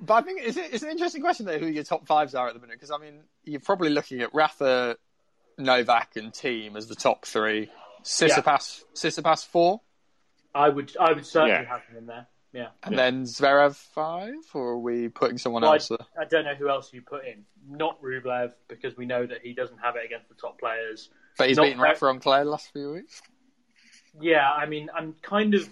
[0.00, 2.54] but I think it's, it's an interesting question though, who your top fives are at
[2.54, 4.96] the minute because I mean you're probably looking at Rafa,
[5.58, 7.70] Novak, and Thiem as the top three.
[8.02, 9.10] Tsitsipas, yeah.
[9.10, 9.80] Tsitsipas four.
[10.54, 11.68] I would, I would certainly yeah.
[11.68, 12.26] have him in there.
[12.52, 12.68] Yeah.
[12.82, 13.02] And yeah.
[13.02, 15.90] then Zverev five, or are we putting someone well, else?
[15.90, 17.44] I, I, don't know who else you put in.
[17.68, 21.10] Not Rublev because we know that he doesn't have it against the top players.
[21.38, 23.22] But he's Not beaten Rafa on clay the last few weeks.
[24.20, 25.68] Yeah, I mean, I'm kind of,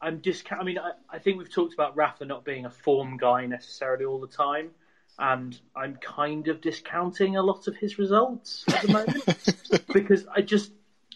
[0.00, 0.60] I'm discount.
[0.60, 4.04] I mean, I, I think we've talked about Rafa not being a form guy necessarily
[4.04, 4.70] all the time,
[5.18, 10.42] and I'm kind of discounting a lot of his results at the moment because I
[10.42, 10.72] just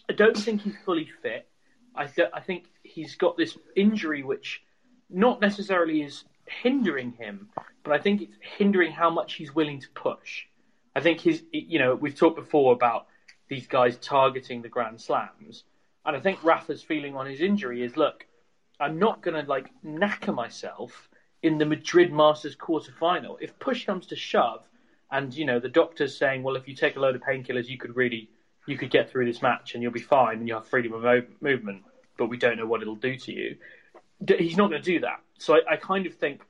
[0.09, 1.47] I don't think he's fully fit.
[1.95, 4.61] I, th- I think he's got this injury which
[5.09, 7.49] not necessarily is hindering him,
[7.83, 10.45] but I think it's hindering how much he's willing to push.
[10.95, 13.07] I think his, you know, we've talked before about
[13.49, 15.63] these guys targeting the Grand Slams,
[16.05, 18.25] and I think Rafa's feeling on his injury is, look,
[18.79, 21.09] I'm not going to like knacker myself
[21.43, 23.37] in the Madrid Masters quarterfinal.
[23.41, 24.67] If push comes to shove,
[25.11, 27.77] and you know the doctor's saying, well, if you take a load of painkillers, you
[27.77, 28.29] could really
[28.67, 31.25] you could get through this match and you'll be fine and you have freedom of
[31.41, 31.83] movement,
[32.17, 33.57] but we don't know what it'll do to you.
[34.37, 35.21] He's not going to do that.
[35.39, 36.41] So I, I kind of think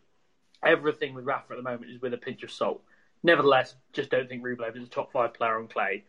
[0.65, 2.81] everything with Rafa at the moment is with a pinch of salt.
[3.23, 6.03] Nevertheless, just don't think Rublev is a top five player on clay.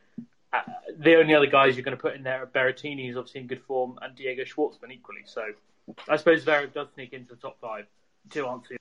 [0.53, 0.61] Uh,
[0.99, 3.47] the only other guys you're going to put in there are Berrettini, who's obviously in
[3.47, 5.23] good form, and Diego Schwartzman equally.
[5.27, 5.43] So
[6.09, 7.87] I suppose Zverev does sneak into the top five
[8.31, 8.77] to answer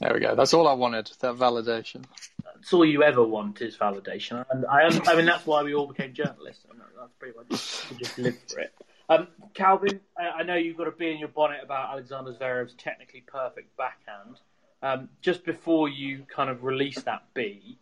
[0.00, 0.34] there we go.
[0.34, 1.10] That's all I wanted.
[1.20, 2.04] That validation.
[2.44, 5.86] That's all you ever want is validation, and I, I mean that's why we all
[5.86, 6.64] became journalists.
[6.98, 8.74] That's pretty much we just live for it.
[9.08, 12.74] Um, Calvin, I, I, know you've got to be in your bonnet about Alexander Zverev's
[12.74, 14.40] technically perfect backhand.
[14.82, 17.78] Um, just before you kind of release that B,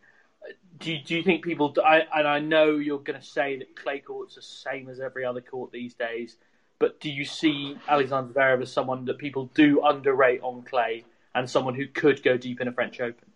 [0.78, 1.74] do you, do you think people?
[1.82, 5.24] I, and I know you're going to say that clay court's the same as every
[5.24, 6.36] other court these days,
[6.78, 11.04] but do you see Alexander Zverev as someone that people do underrate on clay?
[11.34, 13.30] And someone who could go deep in a French Open?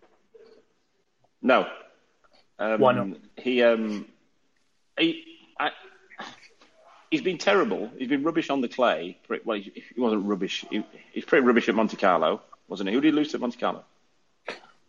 [1.43, 1.67] No.
[2.59, 3.09] Um, Why not?
[3.37, 4.07] He, um,
[4.99, 5.25] he,
[5.59, 5.71] I,
[7.11, 7.91] he's been terrible.
[7.97, 9.19] He's been rubbish on the clay.
[9.45, 10.65] Well, he, he wasn't rubbish.
[10.71, 12.95] He, he's pretty rubbish at Monte Carlo, wasn't he?
[12.95, 13.85] Who did he lose to Monte Carlo?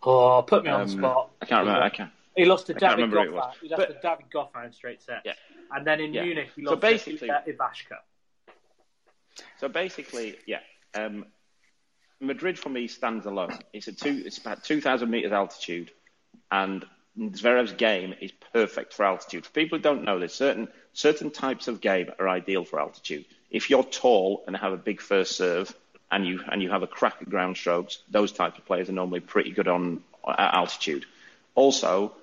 [0.02, 1.32] Oh, put me on um, the spot.
[1.42, 1.84] I can't remember.
[1.84, 2.12] I can't.
[2.36, 3.52] He lost to David Goffin.
[3.62, 5.24] He lost but, to David Goffin in straight sets.
[5.26, 5.34] Yeah.
[5.72, 6.24] And then in yeah.
[6.24, 7.98] Munich, he lost so basically, to Ivashka.
[9.60, 10.60] So basically, yeah.
[10.96, 11.26] Um,
[12.22, 13.58] Madrid for me stands alone.
[13.74, 14.24] It's a two.
[14.26, 15.92] It's about two thousand meters altitude,
[16.52, 16.86] and
[17.18, 19.46] Zverev's game is perfect for altitude.
[19.46, 23.26] For people who don't know this, certain certain types of game are ideal for altitude.
[23.50, 25.74] If you're tall and have a big first serve,
[26.12, 28.94] and you and you have a crack at ground strokes, those types of players are
[28.94, 31.06] normally pretty good on at altitude.
[31.56, 32.14] Also,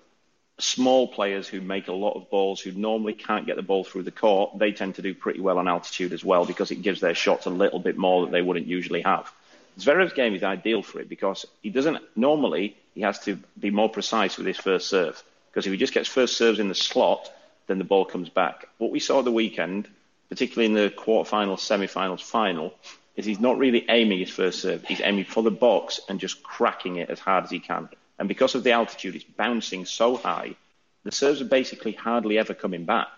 [0.59, 4.02] small players who make a lot of balls who normally can't get the ball through
[4.02, 7.00] the court, they tend to do pretty well on altitude as well because it gives
[7.00, 9.30] their shots a little bit more that they wouldn't usually have.
[9.78, 13.88] Zverev's game is ideal for it because he doesn't normally he has to be more
[13.88, 17.30] precise with his first serve because if he just gets first serves in the slot,
[17.66, 18.68] then the ball comes back.
[18.78, 19.88] What we saw the weekend
[20.28, 22.74] particularly in the quarterfinals, semi-finals, final,
[23.16, 24.84] is he's not really aiming his first serve.
[24.84, 27.88] He's aiming for the box and just cracking it as hard as he can.
[28.18, 30.54] And because of the altitude, it's bouncing so high,
[31.04, 33.08] the serves are basically hardly ever coming back.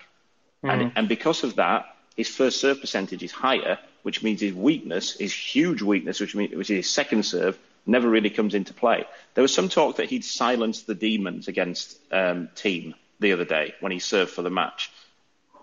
[0.62, 0.72] Mm.
[0.72, 5.18] And, and because of that, his first serve percentage is higher, which means his weakness,
[5.18, 9.04] his huge weakness, which, means, which is his second serve, never really comes into play.
[9.34, 13.74] There was some talk that he'd silenced the demons against um, Thiem the other day
[13.80, 14.90] when he served for the match.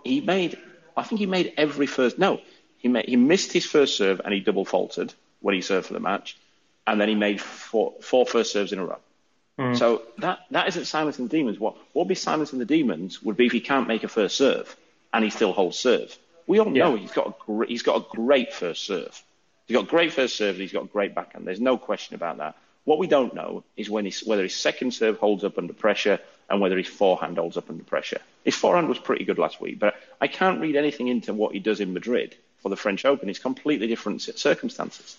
[0.04, 0.58] He made,
[0.98, 2.42] I think he made every first, no,
[2.78, 5.94] he, made, he missed his first serve and he double faulted when he served for
[5.94, 6.38] the match.
[6.88, 9.00] And then he made four, four first serves in a row.
[9.58, 9.78] Mm.
[9.78, 11.60] So that, that isn't silencing the demons.
[11.60, 14.76] What would be silencing the demons would be if he can't make a first serve
[15.14, 16.16] and he still holds serve.
[16.48, 17.02] We all know yeah.
[17.02, 19.22] he's got a great, he's got a great first serve.
[19.68, 21.48] He's got great first serve and he's got a great backhand.
[21.48, 22.56] There's no question about that.
[22.84, 26.62] What we don't know is when whether his second serve holds up under pressure and
[26.62, 28.20] whether his forehand holds up under pressure.
[28.44, 31.60] His forehand was pretty good last week, but I can't read anything into what he
[31.60, 33.28] does in Madrid for the French Open.
[33.28, 35.18] It's completely different circumstances.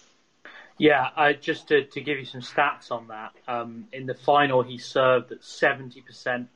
[0.79, 4.63] Yeah, uh, just to, to, give you some stats on that, um, in the final
[4.63, 6.47] he served at 70%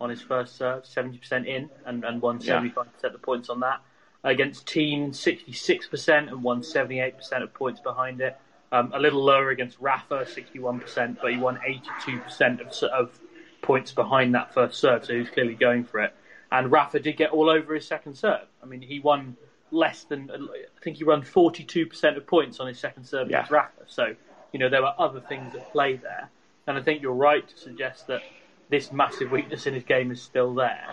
[0.00, 2.72] on his first serve, 70% in, and, and won 75% yeah.
[3.04, 3.82] of the points on that.
[4.26, 8.36] Against Thiem, 66% and won 78% of points behind it.
[8.72, 13.18] Um, a little lower against Rafa, 61%, but he won 82% of, of
[13.62, 16.12] points behind that first serve, so he was clearly going for it.
[16.50, 18.46] And Rafa did get all over his second serve.
[18.60, 19.36] I mean, he won
[19.70, 23.36] less than, I think he won 42% of points on his second serve yeah.
[23.38, 23.82] against Rafa.
[23.86, 24.16] So,
[24.52, 26.28] you know, there were other things at play there.
[26.66, 28.22] And I think you're right to suggest that
[28.68, 30.86] this massive weakness in his game is still there.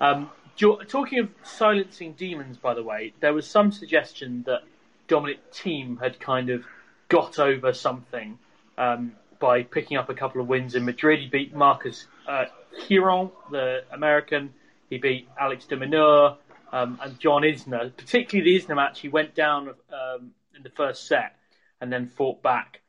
[0.00, 0.30] Um,
[0.60, 4.60] talking of silencing demons, by the way, there was some suggestion that
[5.08, 6.64] Dominic Thiem had kind of
[7.08, 8.38] got over something
[8.78, 11.20] um, by picking up a couple of wins in Madrid.
[11.20, 12.44] He beat Marcos uh,
[12.88, 14.52] Giron, the American.
[14.88, 16.36] He beat Alex de Minaur
[16.72, 17.96] um, and John Isner.
[17.96, 21.36] Particularly the Isner match, he went down um, in the first set
[21.80, 22.80] and then fought back.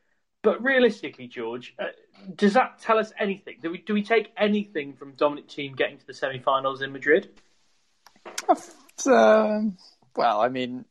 [0.44, 1.86] But realistically, George, uh,
[2.36, 3.58] does that tell us anything?
[3.62, 7.30] Do we do we take anything from Dominic Thiem getting to the semi-finals in Madrid?
[9.08, 9.78] Um,
[10.16, 10.86] well, I mean,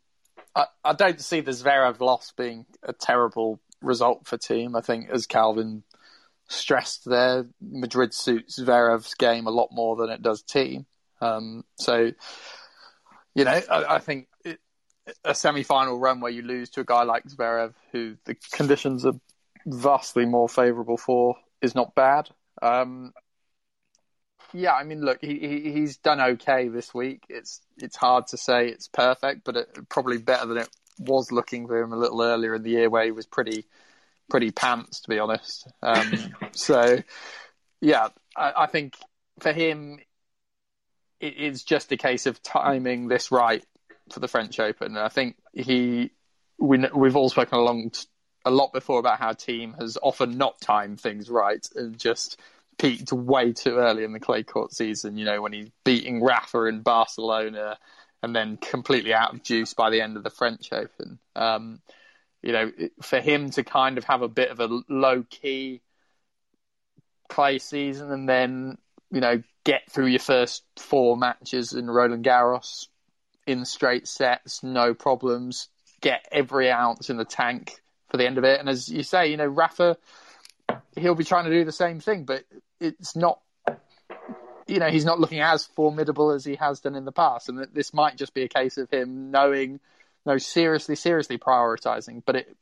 [0.55, 4.77] I, I don't see the Zverev loss being a terrible result for Thiem.
[4.77, 5.83] I think, as Calvin
[6.49, 10.85] stressed there, Madrid suits Zverev's game a lot more than it does Thiem.
[11.21, 12.13] Um, so,
[13.35, 14.59] you know, I, I think it,
[15.25, 19.15] a semi-final run where you lose to a guy like Zverev, who the conditions are
[19.67, 22.29] vastly more favourable for, is not bad.
[22.63, 23.13] Um,
[24.53, 27.25] yeah, I mean, look, he, he, he's done okay this week.
[27.29, 31.67] It's it's hard to say it's perfect, but it, probably better than it was looking
[31.67, 33.67] for him a little earlier in the year, where he was pretty
[34.29, 35.71] pretty pants, to be honest.
[35.83, 36.99] Um, so,
[37.81, 38.97] yeah, I, I, think
[39.41, 39.99] for him,
[41.21, 43.65] it is just a case of timing this right
[44.13, 44.97] for the French Open.
[44.97, 46.13] I think he
[46.59, 47.93] we we've all spoken along
[48.45, 52.41] a lot before about how Thiem has often not timed things right and just
[52.81, 55.19] peaked way too early in the clay court season.
[55.19, 57.79] You know, when he's beating Rafa in Barcelona
[58.23, 61.19] and then completely out of juice by the end of the French Open.
[61.37, 61.81] Um,
[62.43, 65.83] you know, for him to kind of have a bit of a low key
[67.29, 68.79] clay season and then,
[69.11, 72.89] you know, get through your first four matches in Roland Garros
[73.47, 75.69] in straight sets, no problems,
[76.01, 78.59] get every ounce in the tank for the end of it.
[78.59, 79.99] And as you say, you know, Rafa,
[80.97, 82.45] he'll be trying to do the same thing, but
[82.81, 83.41] it's not
[84.67, 87.59] you know he's not looking as formidable as he has done in the past, and
[87.59, 89.81] that this might just be a case of him knowing,
[90.25, 92.23] no, seriously, seriously prioritizing.
[92.25, 92.57] But it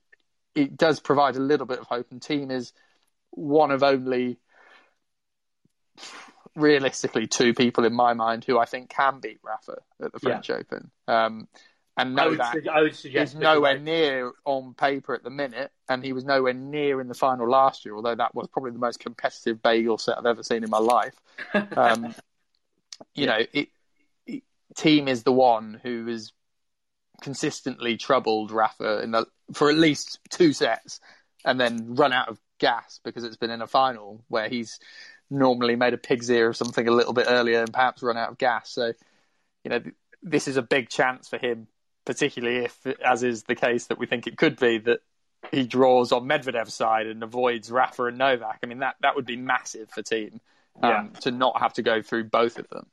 [0.54, 2.72] it does provide a little bit of hope, and Thiem is
[3.30, 4.38] one of only
[6.54, 10.48] realistically two people in my mind who I think can beat Rafa at the French
[10.48, 10.56] yeah.
[10.56, 10.90] Open.
[11.06, 11.48] Um,
[11.98, 15.72] and know that su- I would suggest he's nowhere near on paper at the minute,
[15.88, 17.96] and he was nowhere near in the final last year.
[17.96, 21.14] Although that was probably the most competitive bagel set I've ever seen in my life.
[21.76, 22.14] Um,
[23.14, 23.68] you know, it,
[24.26, 24.42] it,
[24.74, 26.32] Thiem is the one who has
[27.22, 31.00] consistently troubled Rafa in the, for at least two sets,
[31.44, 34.80] and then run out of gas because it's been in a final where he's
[35.30, 38.30] normally made a pig's ear of something a little bit earlier and perhaps run out
[38.30, 38.70] of gas.
[38.70, 38.92] So,
[39.64, 39.80] you know,
[40.22, 41.68] this is a big chance for him
[42.08, 45.00] particularly if, as is the case that we think it could be, that
[45.52, 48.60] he draws on Medvedev's side and avoids Rafa and Novak.
[48.62, 50.40] I mean, that, that would be massive for Thiem
[50.82, 51.06] um, yeah.
[51.20, 52.86] to not have to go through both of them.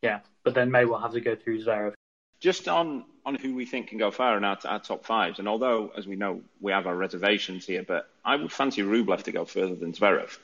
[0.00, 1.94] Yeah, but then may well have to go through Zverev.
[2.38, 5.48] Just on, on who we think can go far in our, our top fives, and
[5.48, 9.32] although, as we know, we have our reservations here, but I would fancy Rublev to
[9.32, 10.38] go further than Zverev.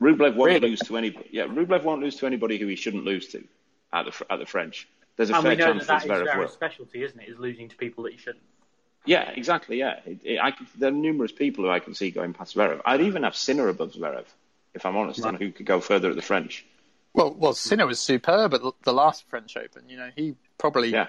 [0.00, 0.70] Rublev won't really?
[0.70, 1.28] lose to anybody.
[1.32, 3.42] Yeah, Rublev won't lose to anybody who he shouldn't lose to
[3.92, 4.86] at the at the French.
[5.16, 6.48] There's a and fair we know chance that that is Zverev will.
[6.48, 7.28] Specialty, isn't it?
[7.28, 8.44] Is losing to people that you shouldn't.
[9.06, 9.78] Yeah, exactly.
[9.78, 12.54] Yeah, it, it, I, could- there are numerous people who I can see going past
[12.56, 12.80] Zverev.
[12.84, 14.26] I'd even have Sinner above Zverev,
[14.74, 16.66] if I'm honest, and who could go further at the French.
[17.12, 19.88] Well, well, Sinner was superb at the- the last French Open.
[19.88, 21.08] You know, he probably Yeah,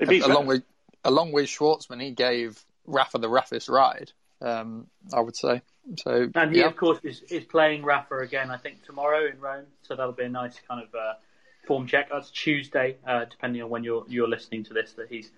[0.00, 0.62] along with
[1.04, 4.12] along with Schwartzman, he gave Rafa the roughest ride.
[4.40, 5.62] Um, I would say.
[5.98, 6.66] So And he, yeah.
[6.66, 9.66] of course, is, is playing Rafa again, I think, tomorrow in Rome.
[9.82, 11.14] So that'll be a nice kind of uh,
[11.66, 12.08] form check.
[12.10, 15.30] That's Tuesday, uh, depending on when you're you're listening to this, that he's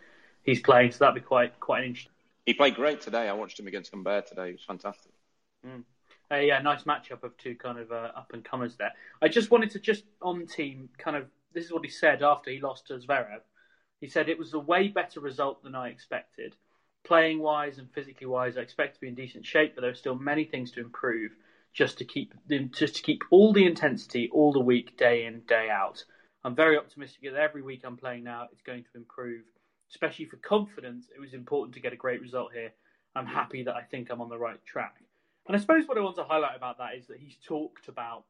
[0.43, 0.93] he's playing.
[0.93, 2.12] So that'd be quite quite an interesting.
[2.47, 3.29] He played great today.
[3.29, 4.49] I watched him against Humbert today.
[4.49, 5.12] He was fantastic.
[6.31, 8.93] Uh, yeah, nice matchup of two kind of uh, up and comers there.
[9.22, 12.51] I just wanted to just on Thiem kind of this is what he said after
[12.51, 13.41] he lost to Zverev.
[14.01, 16.57] He said it was a way better result than I expected.
[17.05, 19.95] Playing wise and physically wise, I expect to be in decent shape, but there are
[19.95, 21.33] still many things to improve.
[21.72, 22.33] Just to keep
[22.70, 26.05] just to keep all the intensity all the week, day in day out.
[26.45, 29.42] I'm very optimistic that every week I'm playing now, it's going to improve.
[29.90, 32.72] Especially for confidence, it was important to get a great result here.
[33.16, 34.97] I'm happy that I think I'm on the right track.
[35.47, 38.24] And I suppose what I want to highlight about that is that he's talked about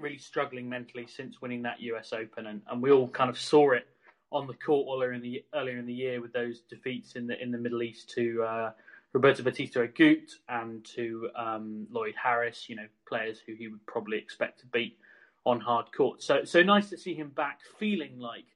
[0.00, 3.72] really struggling mentally since winning that US Open, and, and we all kind of saw
[3.72, 3.86] it
[4.30, 7.40] on the court earlier in the earlier in the year with those defeats in the
[7.42, 8.70] in the Middle East to uh,
[9.12, 14.16] Roberto Bautista Agut and to um, Lloyd Harris, you know, players who he would probably
[14.16, 14.96] expect to beat
[15.44, 16.22] on hard court.
[16.22, 18.46] So so nice to see him back, feeling like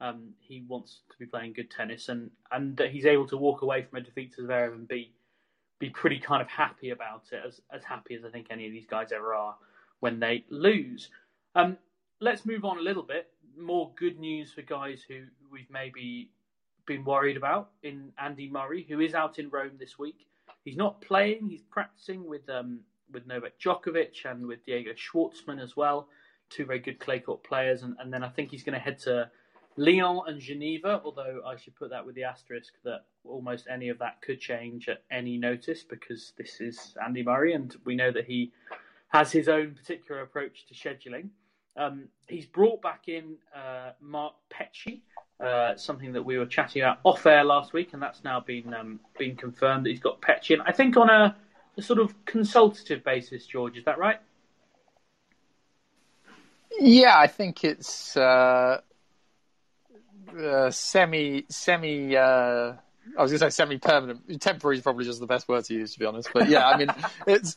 [0.00, 3.62] um, he wants to be playing good tennis, and and that he's able to walk
[3.62, 5.12] away from a defeat to Zverev and be
[5.78, 8.72] be pretty kind of happy about it, as as happy as I think any of
[8.72, 9.56] these guys ever are
[10.00, 11.08] when they lose.
[11.54, 11.76] Um,
[12.20, 13.28] let's move on a little bit.
[13.56, 16.30] More good news for guys who we've maybe
[16.86, 20.26] been worried about in Andy Murray, who is out in Rome this week.
[20.64, 22.80] He's not playing; he's practicing with um,
[23.12, 26.08] with Novak Djokovic and with Diego Schwartzman as well,
[26.54, 27.82] two very good clay court players.
[27.82, 29.30] And, and then I think he's going to head to
[29.76, 33.98] Lyon and Geneva, although I should put that with the asterisk that almost any of
[33.98, 38.26] that could change at any notice because this is Andy Murray and we know that
[38.26, 38.52] he
[39.08, 41.28] has his own particular approach to scheduling.
[41.76, 45.00] Um, he's brought back in uh, Mark Petchey,
[45.40, 48.74] uh, something that we were chatting about off air last week, and that's now been
[48.74, 51.34] um, been confirmed that he's got Petchey And I think on a,
[51.78, 54.20] a sort of consultative basis, George, is that right?
[56.80, 58.80] Yeah, I think it's uh,
[60.38, 62.16] uh, semi semi.
[62.16, 62.74] Uh,
[63.18, 64.40] I was going to say semi permanent.
[64.40, 66.30] Temporary is probably just the best word to use, to be honest.
[66.32, 66.88] But yeah, I mean,
[67.26, 67.56] it's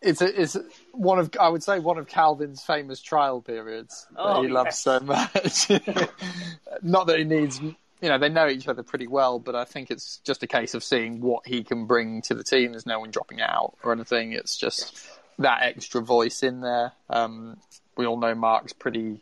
[0.00, 0.56] it's a, it's
[0.92, 4.66] one of I would say one of Calvin's famous trial periods that Oh, he loves
[4.68, 4.80] yes.
[4.80, 5.68] so much.
[6.82, 7.60] Not that he needs.
[7.60, 10.74] You know, they know each other pretty well, but I think it's just a case
[10.74, 12.72] of seeing what he can bring to the team.
[12.72, 14.32] There's no one dropping out or anything.
[14.32, 15.06] It's just
[15.38, 16.92] that extra voice in there.
[17.08, 17.58] Um,
[17.96, 19.20] we all know Mark's pretty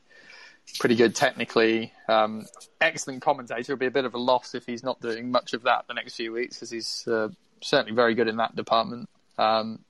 [0.78, 1.92] pretty good technically.
[2.08, 2.46] Um,
[2.80, 3.60] excellent commentator.
[3.60, 5.94] It'll be a bit of a loss if he's not doing much of that the
[5.94, 7.28] next few weeks because he's uh,
[7.60, 9.08] certainly very good in that department.
[9.38, 9.80] Um,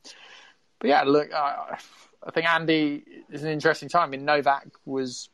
[0.79, 1.79] but yeah, look, I,
[2.27, 4.05] I think Andy is an interesting time.
[4.05, 5.29] I mean, Novak was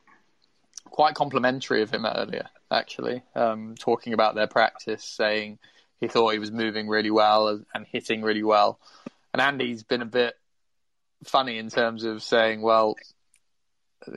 [0.85, 5.59] quite complimentary of him earlier, actually, um, talking about their practice, saying
[5.99, 8.79] he thought he was moving really well and hitting really well.
[9.33, 10.35] And Andy's been a bit
[11.23, 12.95] funny in terms of saying, well,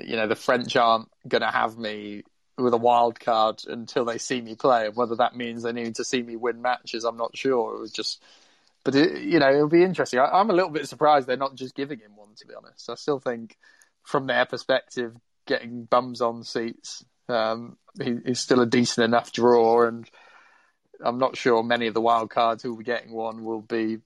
[0.01, 2.23] you know, the French aren't going to have me
[2.59, 4.87] with a wild card until they see me play.
[4.87, 7.75] And whether that means they need to see me win matches, I'm not sure.
[7.75, 8.23] It was just,
[8.85, 10.21] but it, you know, it'll be interesting.
[10.21, 12.91] I, I'm a little bit surprised they're not just giving him one, to be honest.
[12.91, 13.57] I still think,
[14.03, 15.15] from their perspective,
[15.47, 20.09] getting bums on seats, um, he, he's still a decent enough draw, and
[21.03, 23.99] I'm not sure many of the wild cards who will be getting one will be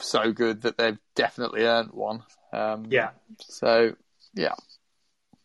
[0.00, 2.22] so good that they've definitely earned one.
[2.52, 3.10] Um, Yeah.
[3.40, 3.96] So,
[4.36, 4.54] yeah.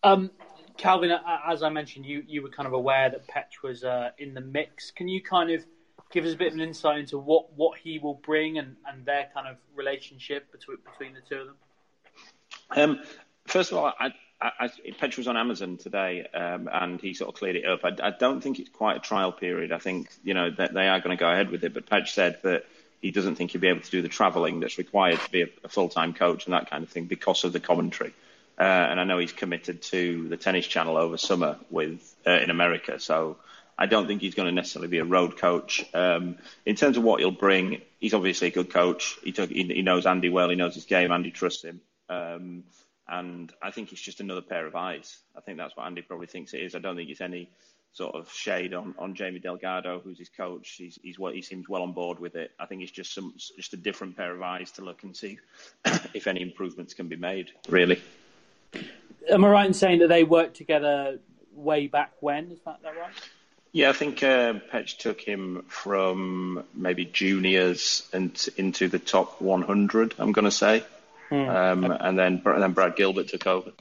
[0.04, 0.30] Um,
[0.78, 1.12] Calvin,
[1.48, 4.42] as I mentioned, you, you were kind of aware that Petch was uh, in the
[4.42, 4.92] mix.
[4.92, 5.66] Can you kind of
[6.12, 9.06] give us a bit of an insight into what, what he will bring and, and
[9.06, 11.56] their kind of relationship between between the two of them?
[12.72, 13.00] Um,
[13.46, 14.68] first of all, I, I, I,
[15.00, 17.82] Petr was on Amazon today, um, and he sort of cleared it up.
[17.84, 19.72] I, I don't think it's quite a trial period.
[19.72, 21.74] I think you know that they are going to go ahead with it.
[21.74, 22.66] But Petr said that
[23.02, 25.48] he doesn't think he'll be able to do the travelling that's required to be a,
[25.64, 28.14] a full-time coach and that kind of thing because of the commentary.
[28.62, 32.52] Uh, and I know he's committed to the Tennis Channel over summer with uh, in
[32.52, 33.38] America, so
[33.76, 35.84] I don't think he's going to necessarily be a road coach.
[35.96, 39.18] Um, in terms of what he'll bring, he's obviously a good coach.
[39.24, 40.50] He, took, he, he knows Andy well.
[40.52, 41.12] He knows his game.
[41.12, 41.82] Andy trusts him.
[42.08, 42.66] Um,
[43.08, 45.18] and I think it's just another pair of eyes.
[45.36, 46.76] I think that's what Andy probably thinks it is.
[46.76, 47.50] I don't think it's any
[47.94, 50.76] sort of shade on, on Jamie Delgado, who's his coach.
[50.78, 52.52] He's, he's well, he seems well on board with it.
[52.60, 55.40] I think it's just some just a different pair of eyes to look and see
[56.14, 57.50] if any improvements can be made.
[57.68, 58.00] Really.
[59.30, 61.20] Am I right in saying that they worked together
[61.62, 62.52] way back when.
[62.52, 63.14] Is that, that right?
[63.72, 70.16] Yeah, I think uh, Petch took him from maybe juniors and into the top 100.
[70.18, 70.84] I'm going to say,
[71.30, 71.48] Hmm.
[71.48, 73.72] um, and then and then Brad Gilbert took over.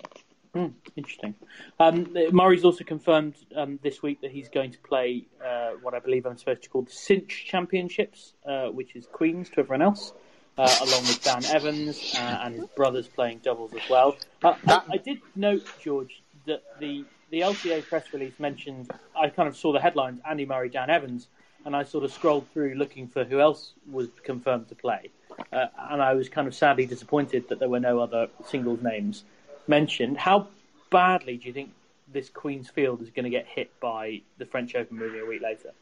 [0.54, 1.34] Hmm, interesting.
[1.80, 5.98] Um, Murray's also confirmed um, this week that he's going to play uh, what I
[5.98, 10.12] believe I'm supposed to call the Cinch Championships, uh, which is Queens to everyone else,
[10.60, 14.16] uh, along with Dan Evans uh, and his brothers playing doubles as well.
[14.42, 18.90] Uh, I, I did note, George, that the the LTA press release mentioned.
[19.18, 21.28] I kind of saw the headlines: Andy Murray, Dan Evans,
[21.64, 25.08] and I sort of scrolled through looking for who else was confirmed to play,
[25.50, 29.24] uh, and I was kind of sadly disappointed that there were no other singles names
[29.66, 30.18] mentioned.
[30.18, 30.48] How
[30.90, 31.72] badly do you think
[32.12, 35.40] this Queen's Field is going to get hit by the French Open moving a week
[35.40, 35.72] later?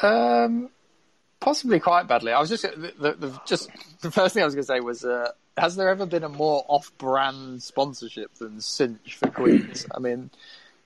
[0.00, 0.70] Um,
[1.42, 2.32] possibly quite badly.
[2.32, 3.68] I was just the, the, the just
[4.00, 6.28] the first thing I was going to say was, uh, has there ever been a
[6.28, 9.86] more off-brand sponsorship than Cinch for Queens?
[9.94, 10.30] I mean,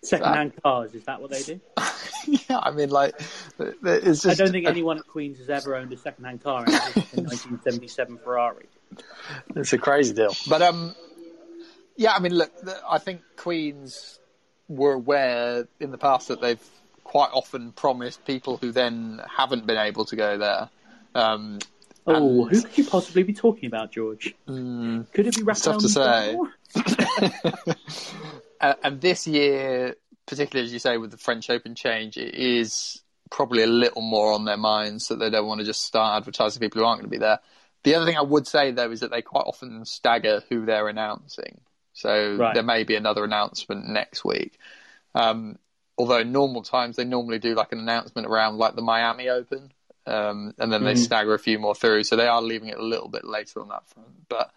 [0.03, 1.61] Second-hand cars, is that what they do?
[2.49, 3.15] yeah, I mean, like,
[3.59, 4.27] it's just.
[4.27, 8.19] I don't think anyone at Queens has ever owned a second-hand car in a 1977
[8.19, 8.67] Ferrari.
[9.55, 10.35] It's a crazy deal.
[10.49, 10.95] But um,
[11.97, 12.53] yeah, I mean, look,
[12.89, 14.19] I think Queens
[14.69, 16.63] were aware in the past that they've
[17.07, 20.69] quite often promised people who then haven't been able to go there.
[21.15, 21.61] Um,
[22.05, 24.35] oh, who could you possibly be talking about, George?
[24.49, 25.79] Mm, could it be Rafael?
[25.79, 27.75] Tough to say.
[28.83, 29.95] and this year,
[30.27, 33.01] particularly as you say, with the French Open change, it is
[33.31, 36.59] probably a little more on their minds that they don't want to just start advertising
[36.59, 37.39] people who aren't going to be there.
[37.85, 40.89] The other thing I would say though is that they quite often stagger who they're
[40.89, 41.61] announcing.
[41.93, 42.53] So right.
[42.53, 44.59] there may be another announcement next week.
[45.15, 45.57] Um,
[45.99, 49.73] although in normal times they normally do like an announcement around like the Miami Open,
[50.07, 50.99] um, and then they Mm.
[51.05, 52.05] stagger a few more through.
[52.05, 54.29] So they are leaving it a little bit later on that front.
[54.29, 54.53] But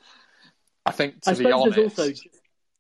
[0.86, 2.14] I think to I be honest, there's also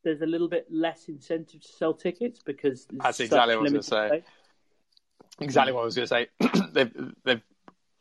[0.03, 3.71] there's a little bit less incentive to sell tickets because That's exactly what I was
[3.71, 4.07] gonna say.
[4.07, 4.23] space.
[5.41, 6.27] exactly what I was going to say.
[6.71, 7.41] they've they've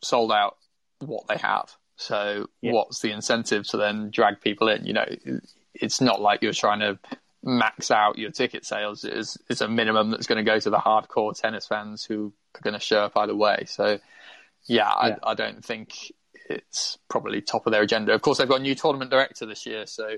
[0.01, 0.57] sold out
[0.99, 1.75] what they have.
[1.95, 2.71] So Yeah.
[2.71, 4.85] what's the incentive to then drag people in?
[4.85, 5.05] You know,
[5.73, 6.97] it's not like you're trying to
[7.43, 9.03] max out your ticket sales.
[9.05, 12.61] It's, it's a minimum that's going to go to the hardcore tennis fans who are
[12.61, 13.63] going to show up either way.
[13.67, 13.99] So
[14.65, 15.15] yeah, I, Yeah.
[15.23, 15.93] I don't think
[16.49, 18.13] it's probably top of their agenda.
[18.13, 20.17] Of course, they've got a new tournament director this year, so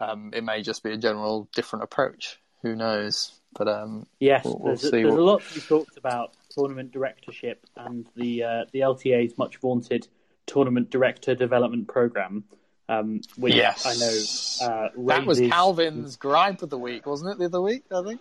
[0.00, 2.38] um, it may just be a general different approach.
[2.62, 3.32] Who knows?
[3.56, 5.96] But um, Yes, We'll- we'll there's, a, see there's what- a lot to be talked
[5.96, 10.08] about tournament directorship and the uh, the LTA's much vaunted
[10.46, 12.44] tournament director development program,
[12.88, 13.86] um, which Yes.
[13.86, 17.38] I know uh, That was Calvin's gripe of the week, wasn't it?
[17.38, 18.20] The other week, I think.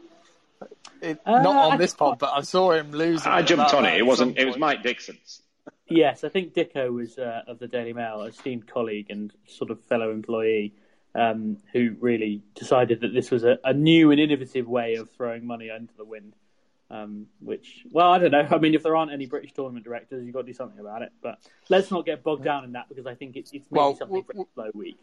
[1.02, 3.26] It, Uh, not on I this pod, but I saw him lose.
[3.26, 3.98] I jumped on it.
[3.98, 4.38] It wasn't.
[4.38, 4.58] It was.
[4.58, 5.42] Mike Dickson's.
[5.88, 9.72] Yes, I think Dicko was uh, of the Daily Mail, a esteemed colleague and sort
[9.72, 10.74] of fellow employee,
[11.16, 15.46] um, who really decided that this was a, a new and innovative way of throwing
[15.46, 16.34] money under the wind.
[16.92, 18.46] Um, which, well, I don't know.
[18.52, 21.04] I mean, if there aren't any British tournament directors, you've got to do something about
[21.04, 21.14] it.
[21.22, 21.40] But
[21.70, 24.24] let's not get bogged down in that because I think it's, it's maybe Well, something
[24.24, 24.98] for a slow week.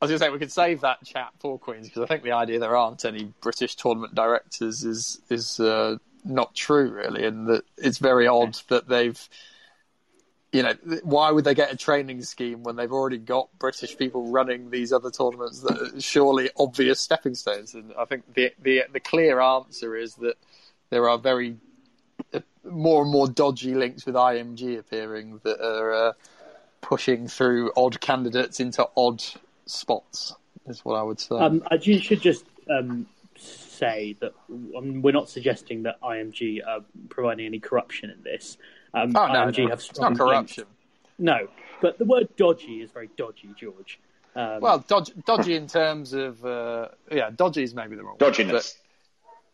[0.00, 2.24] I was going to say we could save that chat for Queens because I think
[2.24, 7.46] the idea there aren't any British tournament directors is is uh, not true really, and
[7.46, 9.28] that it's very odd that they've.
[10.50, 14.30] You know, why would they get a training scheme when they've already got British people
[14.30, 17.74] running these other tournaments that are surely obvious stepping stones?
[17.74, 20.34] And I think the the the clear answer is that
[20.92, 21.56] there are very
[22.34, 26.12] uh, more and more dodgy links with IMG appearing that are uh,
[26.82, 29.24] pushing through odd candidates into odd
[29.64, 30.34] spots.
[30.66, 31.34] Is what I would say.
[31.36, 33.06] Um, I ju- should just um,
[33.38, 34.34] say that
[34.76, 38.58] um, we're not suggesting that IMG are providing any corruption in this.
[38.92, 40.64] Um, oh no, IMG no, have it's strong not corruption.
[40.64, 41.48] links- No,
[41.80, 43.98] but the word dodgy is very dodgy, George.
[44.36, 48.34] Um, Well, dodgy, dodgy in terms of uh, yeah, dodgy is maybe the wrong word,
[48.34, 48.74] Dodginess.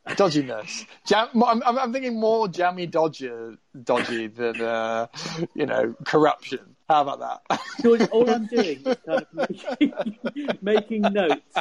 [0.09, 0.87] But dodginess.
[1.07, 5.07] Jam, I'm, I'm I'm thinking more jammy dodger dodgy than uh,
[5.55, 6.61] you know corruption.
[6.89, 7.61] How about that?
[7.83, 11.59] George, all I'm doing is kind of making, making notes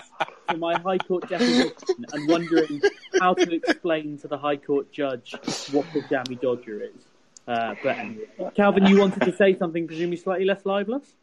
[0.49, 2.81] for my High Court deposition and wondering
[3.19, 5.35] how to explain to the High Court judge
[5.71, 7.03] what the jammy dodger is.
[7.45, 8.25] Uh, but anyway,
[8.55, 11.13] Calvin, you wanted to say something presumably slightly less libelous?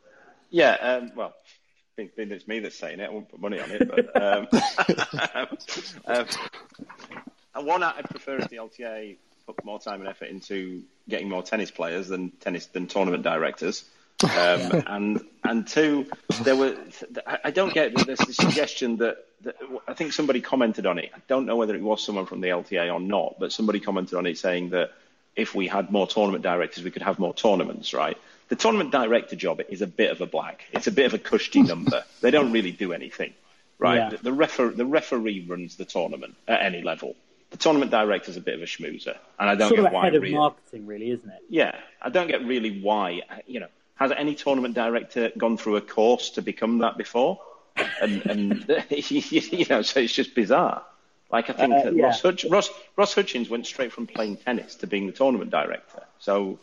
[0.50, 1.34] Yeah, um, well,
[1.97, 3.88] being, being it's me that's saying it, I won't put money on it.
[3.88, 4.49] But um,
[6.07, 6.26] um,
[7.55, 9.16] and one, I prefer if the LTA
[9.47, 13.84] put more time and effort into getting more tennis players than tennis than tournament directors.
[14.22, 14.30] Um,
[14.86, 16.07] and and two,
[16.42, 16.76] there were
[17.26, 21.11] I I don't get there's the suggestion that, that I think somebody commented on it.
[21.14, 24.14] I don't know whether it was someone from the LTA or not, but somebody commented
[24.14, 24.92] on it saying that
[25.36, 28.16] if we had more tournament directors, we could have more tournaments, right?
[28.49, 30.64] The tournament director job is a bit of a black.
[30.72, 32.05] It's a bit of a cushy number.
[32.20, 33.32] They don't really do anything,
[33.78, 33.97] right?
[33.97, 34.09] Yeah.
[34.11, 37.16] The, the, refer- the referee runs the tournament at any level.
[37.51, 39.92] the tournament director is a bit of a schmoozer, and I don't sort get of
[39.92, 40.05] why.
[40.05, 41.42] head of really- marketing, really, isn't it?
[41.49, 43.22] yeah, I don't get really why.
[43.47, 47.40] You know, has any tournament director gone through a course to become that before?
[48.01, 50.82] And, and you know, so it's just bizarre.
[51.32, 52.05] Like I think Uh, that yeah.
[52.07, 56.03] Ross, Hutch, Ross, Ross Hutchins went straight from playing tennis to being the tournament director.
[56.18, 56.59] So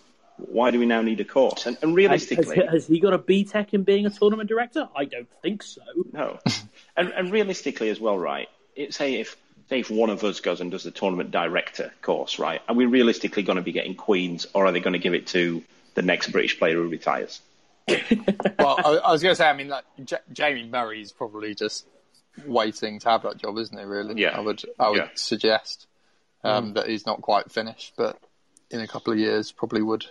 [0.50, 1.66] why do we now need a course?
[1.66, 4.89] And, and realistically, has, has he got a BTEC in being a tournament director?
[4.96, 5.82] I don't think so.
[6.12, 6.39] no.
[6.98, 8.50] and, and realistically as well, right?
[8.76, 9.36] It, say if
[9.70, 12.62] say if one of us goes and does the tournament director course, right?
[12.68, 15.28] Are we realistically going to be getting queens, or are they going to give it
[15.28, 15.64] to
[15.94, 17.42] the next British player who retires?
[17.88, 21.86] well, I, I was going to say, I mean, like, J- Jamie Murray's probably just
[22.46, 23.84] waiting to have that job, isn't he?
[23.86, 24.22] Really?
[24.22, 24.38] Yeah.
[24.38, 25.08] I would, I would Yeah.
[25.16, 25.88] suggest
[26.44, 28.18] um, that he's not quite finished, but
[28.70, 30.06] in a couple of years, probably would.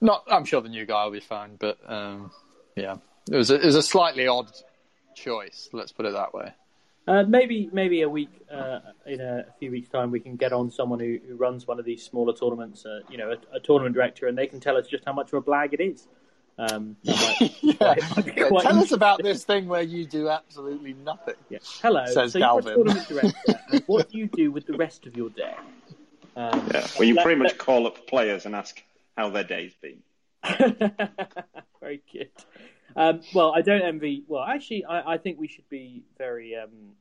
[0.00, 2.30] Not, I'm sure the new guy will be fine, but um,
[2.76, 2.96] yeah,
[3.30, 4.50] it was a, it was a slightly odd
[5.14, 5.68] choice.
[5.72, 6.52] Let's put it that way.
[7.08, 10.52] Uh, maybe maybe a week uh, in a, a few weeks' time we can get
[10.52, 13.60] on someone who, who runs one of these smaller tournaments, uh, you know, a, a
[13.60, 16.06] tournament director, and they can tell us just how much of a blag it is.
[16.58, 17.94] Um, that might- Yeah.
[17.94, 21.34] it Yeah, quite tell us about this thing where you do absolutely nothing.
[21.48, 21.58] Yeah.
[21.82, 22.04] Hello.
[22.06, 23.82] Says so you're a tournament director.
[23.86, 25.54] what do you do with the rest of your day?
[26.36, 28.82] Um, Yeah, when you let- pretty much let- call up players and ask
[29.16, 30.02] how their day's been.
[31.80, 32.30] very good.
[32.96, 34.24] Um, well, I don't envy.
[34.26, 36.94] Well, actually, I, I think we should be very um,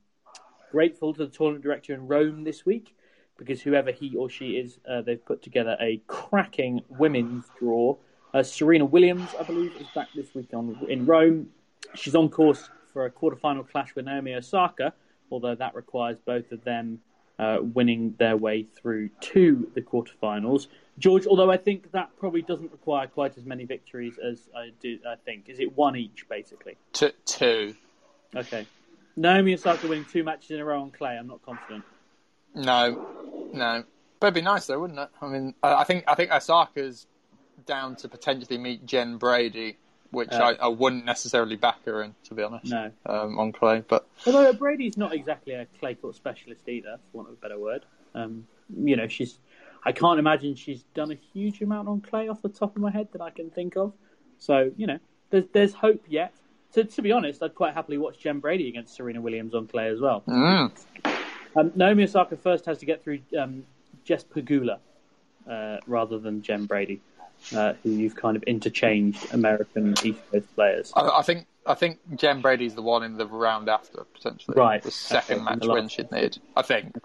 [0.72, 2.96] grateful to the tournament director in Rome this week
[3.38, 7.96] because whoever he or she is, uh, they've put together a cracking women's draw.
[8.34, 11.48] Uh, Serena Williams, I believe, is back this week on in Rome.
[11.96, 14.94] She's on course for a quarterfinal clash with Naomi Osaka,
[15.32, 17.00] although that requires both of them
[17.40, 20.68] uh, winning their way through to the quarterfinals.
[21.00, 25.00] George, although I think that probably doesn't require quite as many victories as I do.
[25.08, 26.76] I think is it one each basically?
[26.94, 27.76] T- two.
[28.36, 28.68] Okay.
[29.16, 31.18] Naomi Osaka winning two matches in a row on clay.
[31.18, 31.84] I'm not confident.
[32.54, 33.08] No,
[33.54, 33.84] no.
[34.20, 35.10] But it'd be nice though, wouldn't it?
[35.22, 37.08] I mean, I, I think I think Osaka's
[37.66, 39.78] down to potentially meet Jen Brady,
[40.12, 42.72] which Uh, I, I wouldn't necessarily back her in, to be honest.
[42.72, 42.92] No.
[43.06, 47.30] Um, on clay, but Although Brady's not exactly a clay court specialist either, for want
[47.30, 47.86] of a better word.
[48.14, 48.48] Um,
[48.78, 49.40] you know, she's.
[49.86, 52.92] I can't imagine she's done a huge amount on clay off the top of my
[52.92, 53.94] head that I can think of.
[54.38, 55.00] So you know,
[55.30, 56.34] there's there's hope yet.
[56.74, 59.88] To, to be honest, I'd quite happily watch Jen Brady against Serena Williams on clay
[59.88, 60.22] as well.
[60.28, 60.72] mm,
[61.56, 63.66] Um, Naomi Osaka first has to get through um,
[64.06, 64.78] Jess Pegula
[65.50, 67.02] uh, rather than Jen Brady,
[67.56, 70.94] uh, who you've kind of interchanged American East Coast players.
[70.96, 74.56] I, I think I think Jen Brady's the one in the round after potentially.
[74.56, 74.82] Right.
[74.84, 76.38] The second match win she'd need.
[76.56, 76.96] I think,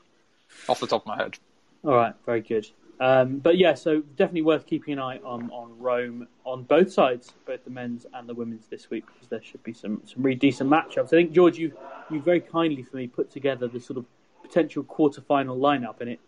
[0.68, 1.38] off the top of my head.
[1.84, 2.66] All right, very good.
[3.00, 7.32] Um, but yeah, so definitely worth keeping an eye on on Rome on both sides,
[7.44, 10.36] both the men's and the women's this week, because there should be some some really
[10.36, 11.06] decent matchups.
[11.06, 11.72] I think George, you
[12.10, 14.06] you very kindly for me put together the sort of
[14.42, 16.20] potential quarterfinal lineup, and it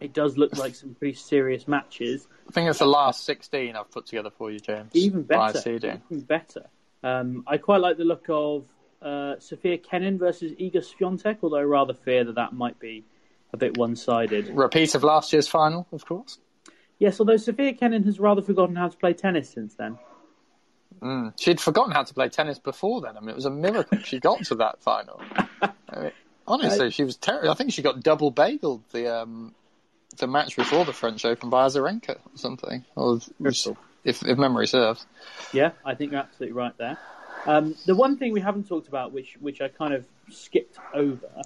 [0.00, 2.26] it does look like some pretty serious matches.
[2.48, 4.90] I think it's the last sixteen I've put together for you, James.
[4.94, 6.66] Even better, even better.
[7.04, 8.66] Um, I quite like the look of
[9.00, 13.04] uh, Sophia Kenin versus Iga Swiatek, although I rather fear that that might be
[13.52, 14.48] a bit one-sided.
[14.48, 16.38] Repeat of last year's final, of course.
[16.98, 19.98] Yes, although Sophia Kenin has rather forgotten how to play tennis since then.
[21.00, 21.32] Mm.
[21.40, 23.16] She'd forgotten how to play tennis before then.
[23.16, 25.20] I mean, it was a miracle she got to that final.
[25.60, 26.12] I mean,
[26.46, 27.50] honestly, she was terrible.
[27.50, 29.54] I think she got double bageled the um,
[30.18, 33.18] the match before the French Open by Azarenka or something, or
[34.04, 35.04] if, if memory serves.
[35.52, 36.98] Yeah, I think you're absolutely right there.
[37.46, 41.42] Um, the one thing we haven't talked about, which which I kind of skipped over,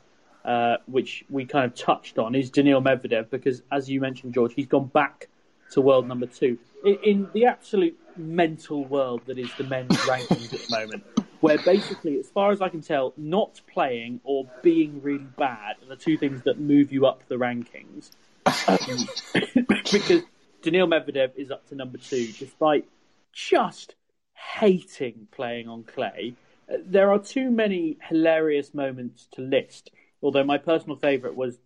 [0.47, 4.55] uh, which we kind of touched on, is Daniil Medvedev because, as you mentioned, George,
[4.55, 5.28] he's gone back
[5.72, 10.55] to world number two in, in the absolute mental world that is the men's rankings
[10.55, 11.05] at the moment.
[11.40, 15.88] Where basically, as far as I can tell, not playing or being really bad are
[15.88, 18.11] the two things that move you up the rankings.
[18.47, 19.07] Um,
[19.92, 20.22] because
[20.62, 22.86] Daniil Medvedev is up to number two, despite
[23.32, 23.94] just
[24.34, 26.34] hating playing on clay.
[26.72, 29.90] Uh, There are too many hilarious moments to list.
[30.23, 31.59] Although my personal favourite was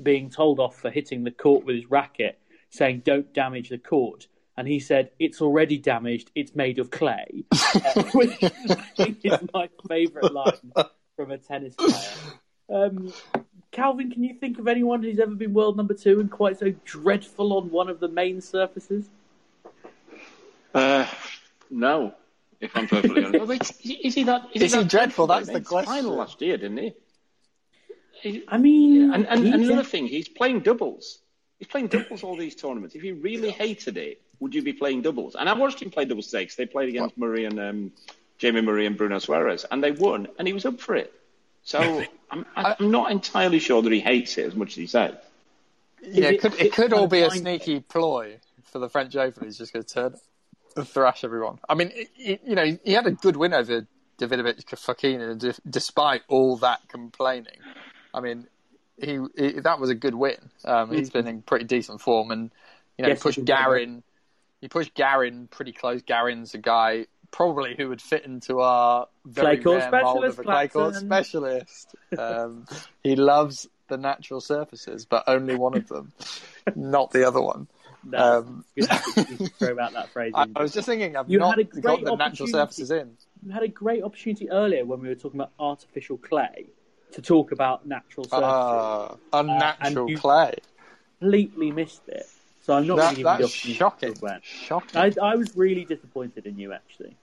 [0.00, 2.38] being told off for hitting the court with his racket,
[2.70, 6.30] saying "Don't damage the court," and he said, "It's already damaged.
[6.34, 8.50] It's made of clay," uh, which I
[8.96, 10.72] think is my favourite line
[11.16, 11.94] from a tennis player.
[12.68, 13.12] Um,
[13.70, 16.72] Calvin, can you think of anyone who's ever been world number two and quite so
[16.84, 19.08] dreadful on one of the main surfaces?
[20.74, 21.06] Uh,
[21.70, 22.14] no,
[22.60, 23.46] if I'm perfectly honest.
[23.46, 24.48] Wait, is he that?
[24.54, 25.26] Is he that dreadful?
[25.26, 25.92] That's the question.
[25.92, 26.94] Final last year, didn't he?
[28.22, 31.18] He- I mean, and and, and did- another thing, he's playing doubles.
[31.58, 32.94] He's playing doubles all these tournaments.
[32.94, 35.34] If you really hated it, would you be playing doubles?
[35.36, 37.92] And I watched him play doubles today 'cause they played against Murray and um,
[38.38, 41.12] Jamie Murray and Bruno Soares, and they won, and he was up for it.
[41.64, 45.14] So I'm, I'm not entirely sure that he hates it as much as he says.
[46.02, 48.88] Yeah, it- it could it it could all be a mind sneaky ploy for the
[48.88, 49.44] French Open.
[49.44, 50.14] He's just going to turn
[50.84, 51.58] thrash everyone.
[51.68, 53.86] I mean, it- it- you know, he had a good win over
[54.18, 57.56] Davidovich Fokina, despite all that complaining.
[58.14, 58.46] I mean,
[59.00, 60.38] he, he that was a good win.
[60.64, 62.50] Um, he's been in pretty decent form, and
[62.96, 64.02] you know, Yes, he pushed he's been very Garin.
[64.60, 66.02] He pushed Garin pretty close.
[66.02, 70.38] Garin's a guy probably who would fit into our very Clay rare mold of specialist,
[70.38, 71.94] a clay court specialist.
[72.18, 72.66] Um,
[73.02, 76.12] he loves the natural surfaces, but only one of them,
[76.76, 77.66] not the other one.
[78.04, 78.64] That's Um,
[79.58, 80.32] throw out that phrase.
[80.34, 80.46] I.
[80.54, 83.16] I was just thinking, I've You not had a great got the natural surfaces in.
[83.44, 86.68] You had a great opportunity earlier when we were talking about artificial clay
[87.12, 88.42] to talk about natural surfaces.
[88.44, 90.54] Ah, unnatural and you- clay.
[91.20, 92.26] Completely missed it.
[92.62, 94.08] So I'm not That, going to give you the that's shocking.
[94.14, 94.44] to talk about it.
[94.44, 95.00] Shocking.
[95.00, 97.16] I, I was really disappointed in you, actually.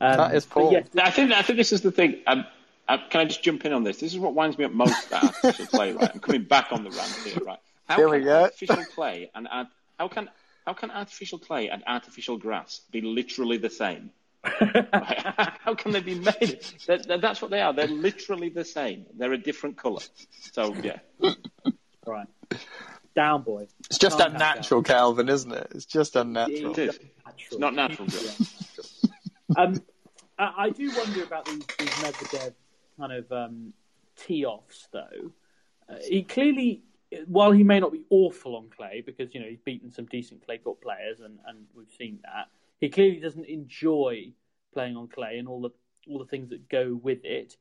[0.00, 0.70] Um, That is poor.
[0.70, 2.20] yes, I think I think this is the thing.
[2.26, 2.44] Um,
[2.88, 3.98] uh, can I just jump in on this?
[3.98, 5.92] This is what winds me up most about artificial clay.
[5.92, 7.38] Right, I'm coming back on the rant here.
[7.44, 8.42] Right, how Here can we go.
[8.44, 9.68] artificial clay and art,
[9.98, 10.28] how can
[10.66, 14.10] how can artificial clay and artificial grass be literally the same?
[14.44, 15.52] Right?
[15.60, 16.64] how can they be made?
[16.86, 17.72] That, that- that's what they are.
[17.72, 19.06] They're literally the same.
[19.16, 20.02] They're a different colour.
[20.52, 20.98] So yeah,
[22.06, 22.26] right.
[23.14, 23.66] Down, boy.
[23.86, 25.68] It's just Can't have unnatural, Calvin, isn't it?
[25.74, 26.72] It's just unnatural.
[26.72, 26.98] it is.
[27.38, 28.06] It's not natural.
[28.08, 28.18] Joe.
[29.56, 29.82] Um,
[30.38, 32.52] I, I do wonder about these, these Medvedev
[32.98, 33.72] kind of um,
[34.16, 35.32] tee offs, though.
[35.88, 36.82] Uh, he clearly,
[37.26, 40.44] while he may not be awful on clay, because you know he's beaten some decent
[40.46, 42.46] clay court players, and, and we've seen that,
[42.80, 44.32] he clearly doesn't enjoy
[44.72, 45.70] playing on clay and all the
[46.08, 47.56] all the things that go with it.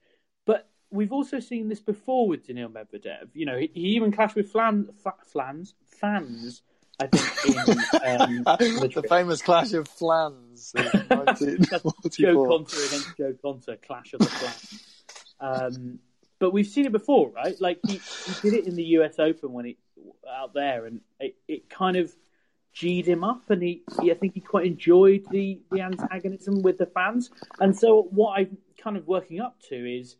[0.45, 3.29] But we've also seen this before with Daniil Medvedev.
[3.33, 6.61] You know, he, he even clashed with flan, fa, flans fans.
[7.01, 9.07] I think in um, the Madrid.
[9.07, 10.73] famous clash of flans
[12.11, 14.83] Joe Conter against Joe Conter, clash of the clans.
[15.39, 15.99] Um,
[16.39, 17.55] but we've seen it before, right?
[17.61, 19.17] Like he, he did it in the U.S.
[19.17, 19.77] Open when he
[20.29, 22.13] out there, and it, it kind of
[22.73, 26.77] g'd him up, and he, he I think he quite enjoyed the the antagonism with
[26.77, 27.29] the fans.
[27.59, 30.15] And so what I'm kind of working up to is.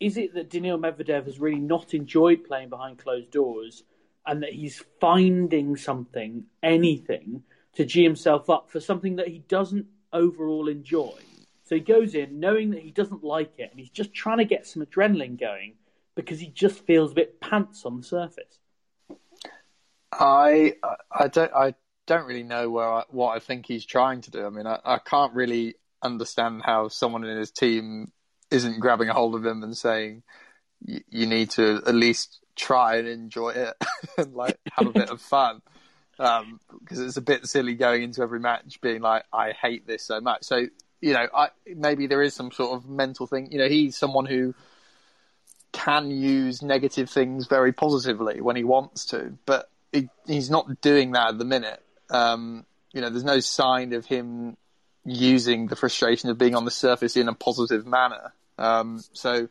[0.00, 3.82] Is it that Daniil Medvedev has really not enjoyed playing behind closed doors,
[4.26, 7.42] and that he's finding something, anything,
[7.74, 11.18] to G himself up for something that he doesn't overall enjoy.
[11.64, 14.44] So he goes in knowing that he doesn't like it, and he's just trying to
[14.44, 15.74] get some adrenaline going
[16.14, 18.58] because he just feels a bit pants on the surface.
[20.12, 20.76] I
[21.12, 21.74] I don't I
[22.10, 24.44] don't really know where I, what I think he's trying to do.
[24.44, 28.10] I mean, I, I can't really understand how someone in his team
[28.50, 30.24] isn't grabbing a hold of him and saying
[30.84, 33.74] you, need to at least try and enjoy it
[34.18, 35.62] and like have a bit of fun.
[36.18, 40.02] Um, because it's a bit silly going into every match being like, I hate this
[40.02, 40.42] so much.
[40.42, 40.66] So
[41.00, 43.52] you know, I maybe there is some sort of mental thing.
[43.52, 44.52] You know, he's someone who
[45.72, 51.12] can use negative things very positively when he wants to, but he, he's not doing
[51.12, 51.80] that at the minute.
[52.10, 54.56] Um, you know, there's no sign of him
[55.04, 58.32] using the frustration of being on the surface in a positive manner.
[58.58, 59.48] Um, so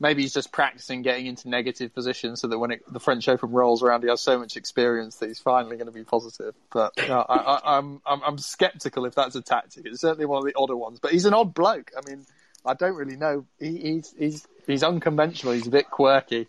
[0.00, 3.50] maybe he's just practicing getting into negative positions so that when it, the French Open
[3.50, 6.54] rolls around, he has so much experience that he's finally going to be positive.
[6.72, 9.86] But you know, I, I, I'm, I'm I'm skeptical if that's a tactic.
[9.86, 11.00] It's certainly one of the odder ones.
[11.00, 11.90] But he's an odd bloke.
[11.96, 12.24] I mean,
[12.64, 13.46] I don't really know.
[13.58, 15.52] He, he's he's he's unconventional.
[15.52, 16.48] He's a bit quirky.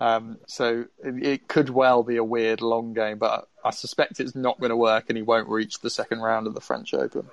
[0.00, 4.58] Um, so it, could well be a weird long game, but I suspect it's not
[4.58, 7.26] going to work, and he won't reach the second round of the French Open.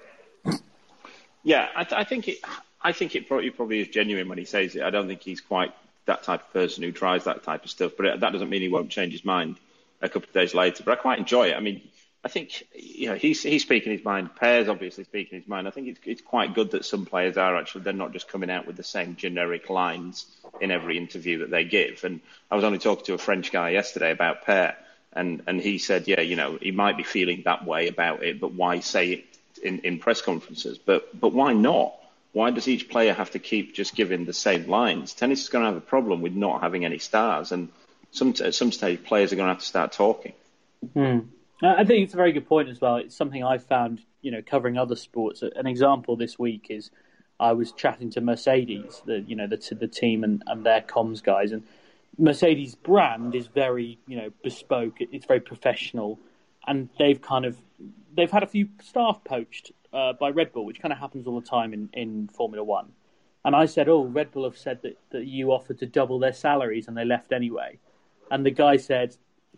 [1.43, 2.39] Yeah, I, th- I think it.
[2.81, 4.83] I think it probably, probably is genuine when he says it.
[4.83, 5.73] I don't think he's quite
[6.05, 7.93] that type of person who tries that type of stuff.
[7.95, 9.55] But it, that doesn't mean he won't change his mind
[10.01, 10.83] a couple of days later.
[10.83, 11.55] But I quite enjoy it.
[11.55, 11.81] I mean,
[12.23, 14.35] I think you know he's he's speaking his mind.
[14.35, 15.67] Paire's obviously speaking his mind.
[15.67, 18.49] I think it's it's quite good that some players are actually they're not just coming
[18.49, 20.25] out with the same generic lines
[20.59, 22.03] in every interview that they give.
[22.03, 24.75] And I was only talking to a French guy yesterday about Paire,
[25.13, 28.39] and and he said, yeah, you know, he might be feeling that way about it,
[28.39, 29.25] but why say it
[29.63, 30.77] in, in press conferences?
[30.77, 31.93] But but why not?
[32.33, 35.13] Why does each player have to keep just giving the same lines?
[35.13, 37.69] Tennis is going to have a problem with not having any stars, and
[38.11, 40.33] some at some stage players are going to have to start talking.
[40.95, 42.97] Uh, I think it's a very good point as well.
[42.97, 45.41] It's something I found, you know, covering other sports.
[45.41, 46.91] An example this week is
[47.39, 51.21] I was chatting to Mercedes, the you know the the team and, and their comms
[51.23, 51.63] guys, and
[52.17, 54.97] Mercedes brand is very you know bespoke.
[54.99, 56.19] It's very professional,
[56.67, 57.57] and they've kind of
[58.15, 61.39] they've had a few staff poached uh, by Red Bull, which kind of happens all
[61.39, 62.91] the time in, in Formula One.
[63.45, 66.33] And I said, "Oh, Red Bull have said that, that you offered to double their
[66.33, 67.79] salaries, and they left anyway."
[68.29, 69.15] And the guy said,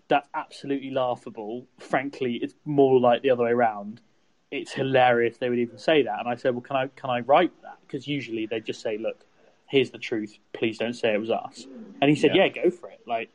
[0.10, 1.66] "That's absolutely laughable.
[1.80, 4.02] Frankly, it's more like the other way around.
[4.52, 7.22] It's hilarious they would even say that." And I said, "Well, can I can I
[7.22, 7.78] write that?
[7.88, 9.26] Because usually they just say, look,
[9.68, 10.38] here's the truth.
[10.52, 11.66] Please don't say it was us."
[12.02, 13.02] And he said, "Yeah, go for it.
[13.08, 13.30] Like,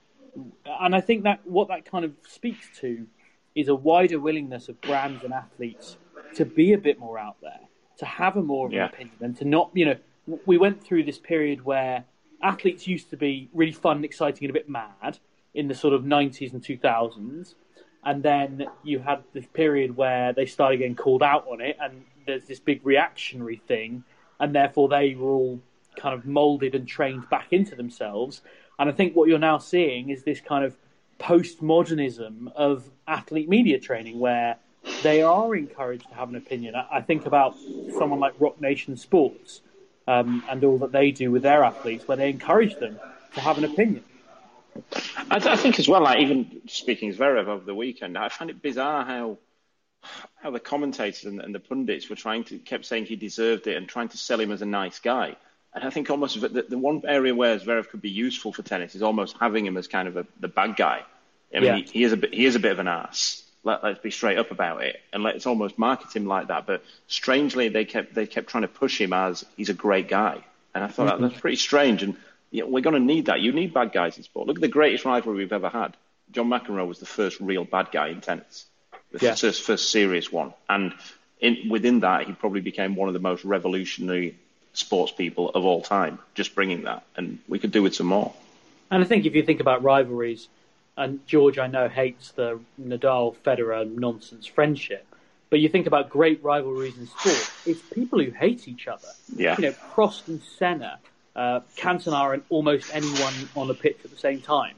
[0.66, 3.06] and I think that what that kind of speaks to
[3.54, 5.96] is a wider willingness of brands and athletes
[6.34, 7.60] to be a bit more out there,
[7.98, 9.96] to have a more of an opinion, and to not, you know,
[10.44, 12.04] we went through this period where
[12.42, 15.20] athletes used to be really fun, exciting, and a bit mad
[15.54, 17.54] in the sort of 90s and 2000s.
[18.04, 22.04] And then you had this period where they started getting called out on it, and
[22.26, 24.04] there's this big reactionary thing,
[24.38, 25.60] and therefore they were all
[25.96, 28.42] kind of molded and trained back into themselves.
[28.78, 30.76] And I think what you're now seeing is this kind of
[31.18, 34.56] postmodernism of athlete media training where
[35.02, 36.74] they are encouraged to have an opinion.
[36.74, 37.54] I, think about
[37.96, 39.60] someone like Roc Nation Sports
[40.06, 42.98] um, and all that they do with their athletes, where they encourage them
[43.34, 44.04] to have an opinion.
[45.30, 48.62] I, I think as well, like even speaking Zverev over the weekend, I find it
[48.62, 49.38] bizarre how
[50.36, 53.76] how the commentators and, and the pundits were trying to kept saying he deserved it
[53.76, 55.36] and trying to sell him as a nice guy.
[55.74, 58.94] And I think almost the, the one area where Zverev could be useful for tennis
[58.94, 61.02] is almost having him as kind of a, the bad guy.
[61.52, 61.76] I mean, Yeah.
[61.76, 63.42] he, he is a bit, he is a bit of an ass.
[63.64, 66.66] Let, let's be straight up about it, and let's almost market him like that.
[66.66, 70.44] But strangely, they kept they kept trying to push him as he's a great guy,
[70.74, 71.28] and I thought that, mm-hmm.
[71.28, 72.02] that's pretty strange.
[72.02, 72.14] And
[72.54, 73.40] you know, we're going to need that.
[73.40, 74.46] You need bad guys in sport.
[74.46, 75.96] Look at the greatest rivalry we've ever had.
[76.30, 78.66] John McEnroe was the first real bad guy in tennis,
[79.10, 79.34] the Yeah.
[79.34, 80.94] first, first serious one, and
[81.40, 84.38] in, within that, he probably became one of the most revolutionary
[84.72, 86.20] sports people of all time.
[86.34, 88.32] Just bringing that, and we could do with some more.
[88.90, 90.48] And I think if you think about rivalries,
[90.96, 95.04] and George, I know, hates the Nadal Federer nonsense friendship,
[95.50, 99.08] but you think about great rivalries in sport, it's people who hate each other.
[99.34, 99.56] Yeah.
[99.58, 101.00] You know, Prost and Senna,
[101.36, 104.76] uh, Cantona and almost anyone on the pitch at the same time.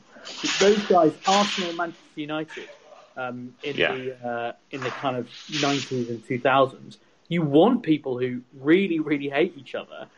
[0.58, 2.68] Those guys, Arsenal, and Manchester United,
[3.16, 3.92] um, in Yeah.
[3.94, 6.98] the uh, in the kind of 90s and 2000s,
[7.28, 10.08] you want people who really, really hate each other.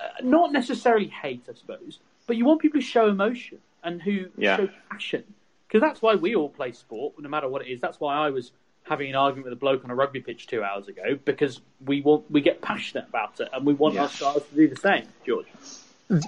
[0.00, 4.26] Uh, not necessarily hate, I suppose, but you want people who show emotion and who
[4.36, 4.56] Yeah.
[4.56, 5.24] show passion.
[5.66, 7.80] Because that's why we all play sport, no matter what it is.
[7.80, 8.52] That's why I was
[8.84, 12.00] having an argument with a bloke on a rugby pitch two hours ago because we
[12.00, 14.04] want we get passionate about it and we want Yeah.
[14.04, 15.08] our stars to do the same.
[15.26, 15.46] George,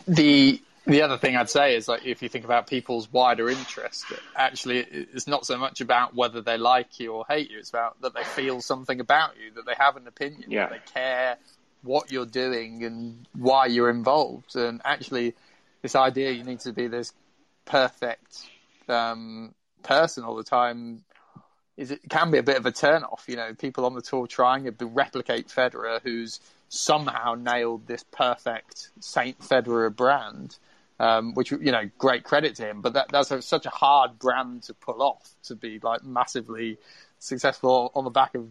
[0.07, 4.07] the the other thing I'd say is like if you think about people's wider interest,
[4.35, 7.59] actually it's not so much about whether they like you or hate you.
[7.59, 10.67] It's about that they feel something about you, that they have an opinion, Yeah.
[10.67, 11.37] that they care
[11.83, 14.57] what you're doing and why you're involved.
[14.57, 15.35] And actually,
[15.83, 17.13] this idea you need to be this
[17.65, 18.49] perfect
[18.89, 21.05] um, person all the time
[21.77, 23.25] is it can be a bit of a turn off.
[23.29, 26.41] You know, people on the tour trying to replicate Federer, who's
[26.71, 30.57] somehow nailed this perfect Saint Federer brand,
[30.99, 32.81] um, which you know, great credit to him.
[32.81, 36.79] But that, that's a, such a hard brand to pull off to be like massively
[37.19, 38.49] successful on the back of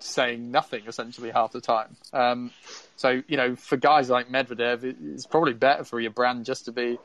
[0.00, 1.96] saying nothing essentially half the time.
[2.12, 2.50] Um,
[2.96, 6.64] so you know, for guys like Medvedev, it, it's probably better for your brand just
[6.64, 6.98] to be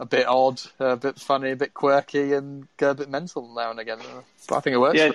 [0.00, 3.70] a bit odd, a bit funny, a bit quirky, and go a bit mental now
[3.70, 3.98] and again.
[4.48, 4.98] But I think it works.
[4.98, 5.12] Yeah,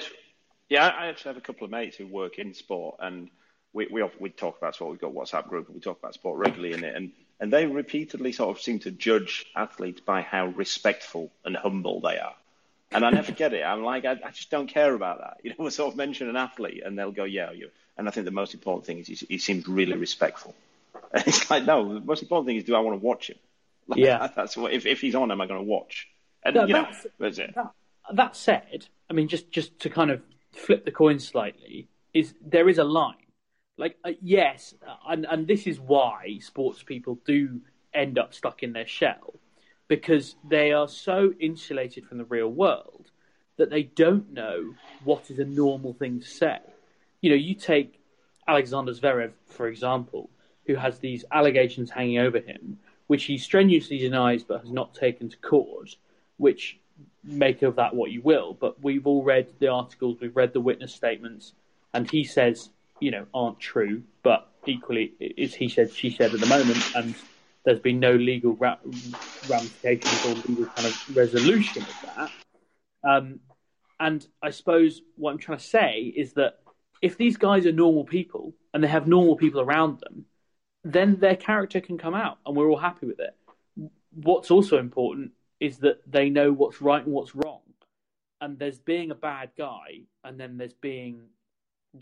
[0.69, 0.87] yeah.
[0.87, 3.29] I I actually have a couple of mates who work in sport, and
[3.75, 4.91] we we often- we talk about sport.
[4.91, 7.65] We've got WhatsApp group, and we talk about sport regularly in it, and and they
[7.65, 12.33] repeatedly sort of seem to judge athletes by how respectful and humble they are.
[12.91, 13.63] And I never get it.
[13.63, 15.37] I'm like, I, I just don't care about that.
[15.43, 18.11] You know, we sort of mention an athlete, and they'll go, "Yeah, you." And I
[18.11, 20.55] think the most important thing is he, he seems really respectful.
[21.13, 23.37] And it's like, no, the most important thing is, do I want to watch him?
[23.87, 24.27] Like, Yeah.
[24.35, 24.71] that's what.
[24.73, 26.07] If if he's on, am I going to watch?
[26.43, 27.53] And No, you know, that's- that's it.
[27.55, 27.71] that,
[28.13, 30.21] that said, I mean, just just to kind of
[30.53, 33.15] flip the coin slightly, is there is a line.
[33.77, 34.73] Like, uh, yes,
[35.07, 37.61] and and this is why sports people do
[37.93, 39.33] end up stuck in their shell
[39.87, 43.11] because they are so insulated from the real world
[43.57, 44.73] that they don't know
[45.03, 46.57] what is a normal thing to say.
[47.21, 47.99] You know, you take
[48.47, 50.29] Alexander Zverev, for example,
[50.67, 55.29] who has these allegations hanging over him, which he strenuously denies but has not taken
[55.29, 55.95] to court,
[56.37, 56.79] which
[57.23, 58.53] make of that what you will.
[58.53, 61.53] But we've all read the articles, we've read the witness statements,
[61.93, 62.69] and he says,
[62.99, 67.15] you know, aren't true, but equally it's he said, she said at the moment, and
[67.63, 68.77] there's been no legal ra-
[69.49, 72.31] ramifications or legal kind of resolution of that.
[73.03, 73.39] Um,
[73.99, 76.59] and I suppose what I'm trying to say is that
[77.01, 80.25] if these guys are normal people and they have normal people around them,
[80.83, 83.35] then their character can come out and we're all happy with it.
[84.13, 87.61] What's also important is that they know what's right and what's wrong.
[88.41, 91.21] And there's being a bad guy and then there's being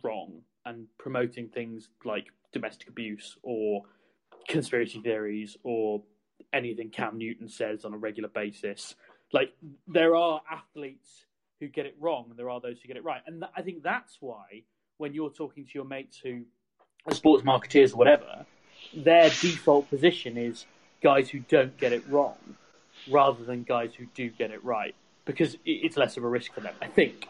[0.02, 3.84] wrong and promoting things like domestic abuse or
[4.48, 6.02] conspiracy theories or
[6.54, 8.96] anything Cam Newton says on a regular basis.
[9.32, 9.54] Like
[9.88, 11.26] there are athletes
[11.60, 13.22] who get it wrong and there are those who get it right.
[13.26, 14.64] And th- I think that's why
[14.98, 16.44] when you're talking to your mates who
[17.08, 18.46] are sports marketeers or whatever,
[18.96, 20.66] their default position is
[21.02, 22.36] guys who don't get it wrong.
[23.10, 24.96] rather than guys who do get it right
[25.26, 26.74] because it's less of a risk for them.
[26.82, 27.28] I think.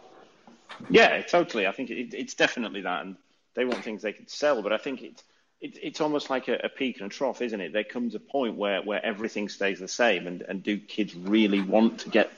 [0.89, 1.67] Yeah, totally.
[1.67, 3.15] I think it, it's definitely that, and
[3.55, 4.61] they want things they can sell.
[4.61, 5.23] But I think it's
[5.63, 7.71] it, it's almost like a, a, peak and a trough, isn't it?
[7.71, 11.61] There comes a point where, where everything stays the same, and, and do kids really
[11.61, 12.29] want to get?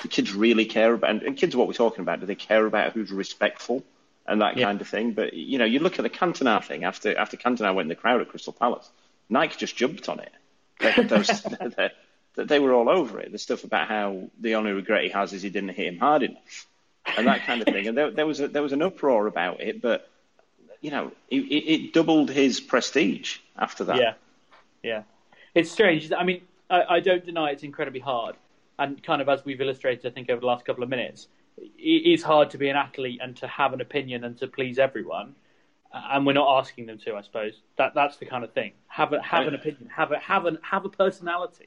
[0.00, 1.10] Do kids really care about?
[1.10, 2.20] And, and kids are what we're talking about.
[2.20, 3.82] Do they care about who's respectful
[4.26, 4.66] and that yeah.
[4.66, 5.12] kind of thing?
[5.12, 7.96] But you know, you look at the Cantona thing after after Cantona went in the
[7.96, 8.88] crowd at Crystal Palace,
[9.28, 10.32] Nike just jumped on it.
[10.78, 11.26] They, those,
[11.76, 11.90] they,
[12.36, 13.32] they were all over it.
[13.32, 16.22] The stuff about how the only regret he has is he didn't hit him hard
[16.22, 16.66] enough,
[17.16, 17.88] and that kind of thing.
[17.88, 20.08] And there, there was a, there was an uproar about it, but
[20.80, 23.96] you know, it, it, doubled his prestige after that.
[23.96, 24.14] Yeah,
[24.82, 25.02] yeah.
[25.54, 26.12] It's strange.
[26.12, 28.36] I mean, I, I, don't deny it's incredibly hard,
[28.78, 31.26] and kind of as we've illustrated, I think over the last couple of minutes,
[31.56, 34.78] it is hard to be an athlete and to have an opinion and to please
[34.78, 35.34] everyone.
[35.92, 37.54] And we're not asking them to, I suppose.
[37.78, 38.72] That that's the kind of thing.
[38.88, 39.88] Have a, have an opinion.
[39.94, 41.66] Have a have an have a personality.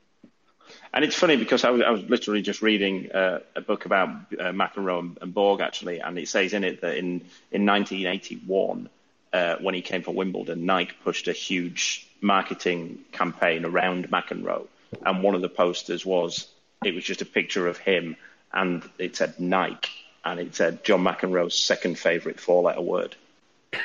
[0.93, 4.09] And it's funny because I was, I was literally just reading uh, a book about
[4.09, 8.89] uh, McEnroe and, and Borg actually, and it says in it that in in 1981
[9.33, 14.67] uh, when he came for Wimbledon, Nike pushed a huge marketing campaign around McEnroe,
[15.05, 16.47] and one of the posters was
[16.83, 18.15] it was just a picture of him,
[18.53, 19.91] and it said Nike,
[20.25, 23.15] and it said John McEnroe's second favourite four-letter word,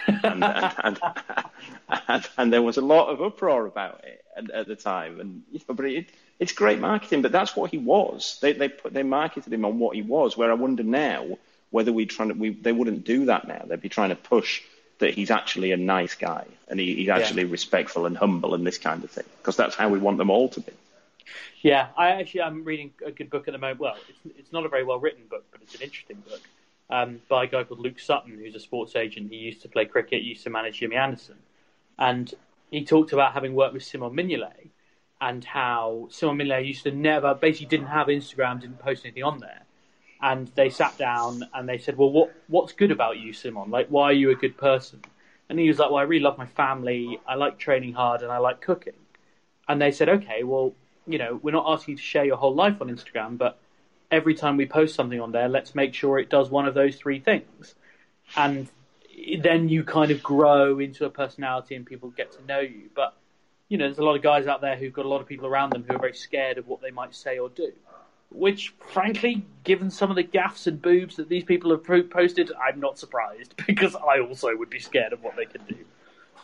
[0.06, 0.44] and,
[0.84, 1.00] and,
[2.08, 5.42] and, and, there was a lot of uproar about it at, at the time, and
[5.52, 8.38] you know, but it, it's great marketing, but that's what he was.
[8.42, 10.36] They they put they marketed him on what he was.
[10.36, 11.38] Where I wonder now
[11.70, 13.64] whether we to we they wouldn't do that now.
[13.66, 14.62] They'd be trying to push
[14.98, 17.50] that he's actually a nice guy and he, he's actually yeah.
[17.50, 20.48] respectful and humble and this kind of thing because that's how we want them all
[20.48, 20.72] to be.
[21.62, 23.80] Yeah, I actually I'm reading a good book at the moment.
[23.80, 26.40] Well, it's it's not a very well written book, but it's an interesting book
[26.90, 29.30] um, by a guy called Luke Sutton, who's a sports agent.
[29.30, 31.36] He used to play cricket, used to manage Jimmy Anderson,
[31.98, 32.32] and
[32.70, 34.68] he talked about having worked with Simon Mignolet
[35.20, 39.40] and how Simon Mignolet used to never, basically didn't have Instagram, didn't post anything on
[39.40, 39.62] there,
[40.22, 43.70] and they sat down and they said, "Well, what what's good about you, Simon?
[43.70, 45.02] Like, why are you a good person?"
[45.48, 47.20] And he was like, "Well, I really love my family.
[47.26, 48.94] I like training hard, and I like cooking."
[49.68, 50.74] And they said, "Okay, well,
[51.06, 53.58] you know, we're not asking you to share your whole life on Instagram, but
[54.10, 56.96] every time we post something on there, let's make sure it does one of those
[56.96, 57.74] three things."
[58.36, 58.68] And
[59.40, 62.90] then you kind of grow into a personality, and people get to know you.
[62.94, 63.14] But
[63.68, 65.46] you know, there's a lot of guys out there who've got a lot of people
[65.46, 67.72] around them who are very scared of what they might say or do
[68.30, 72.80] which, frankly, given some of the gaffes and boobs that these people have posted, I'm
[72.80, 75.76] not surprised because I also would be scared of what they could do.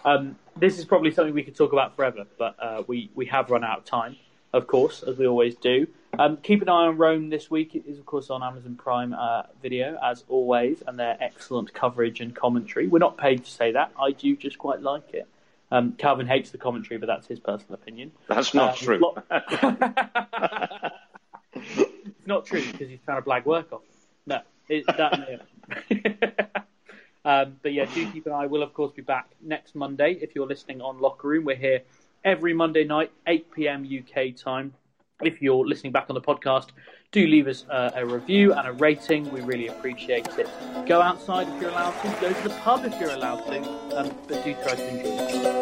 [0.04, 3.50] Um, this is probably something we could talk about forever, but uh, we we have
[3.50, 4.16] run out of time,
[4.52, 5.86] of course, as we always do.
[6.18, 7.74] Um, keep an eye on Rome this week.
[7.74, 12.20] It is, of course, on Amazon Prime uh, Video, as always, and their excellent coverage
[12.20, 12.86] and commentary.
[12.88, 13.92] We're not paid to say that.
[13.98, 15.26] I do just quite like it.
[15.70, 18.12] Um, Calvin hates the commentary, but that's his personal opinion.
[18.28, 19.14] That's not uh, true.
[21.54, 23.82] it's not true because he's trying to blag work off.
[24.26, 26.66] No, it, that.
[27.24, 28.46] um, but yeah, do keep an eye.
[28.46, 30.18] We'll of course be back next Monday.
[30.20, 31.82] If you're listening on Locker Room, we're here
[32.24, 33.86] every Monday night, 8 p.m.
[33.86, 34.74] UK time.
[35.22, 36.68] If you're listening back on the podcast,
[37.12, 39.30] do leave us uh, a review and a rating.
[39.30, 40.48] We really appreciate it.
[40.86, 42.20] Go outside if you're allowed to.
[42.20, 43.60] Go to the pub if you're allowed to.
[43.96, 45.61] Um, but do try to enjoy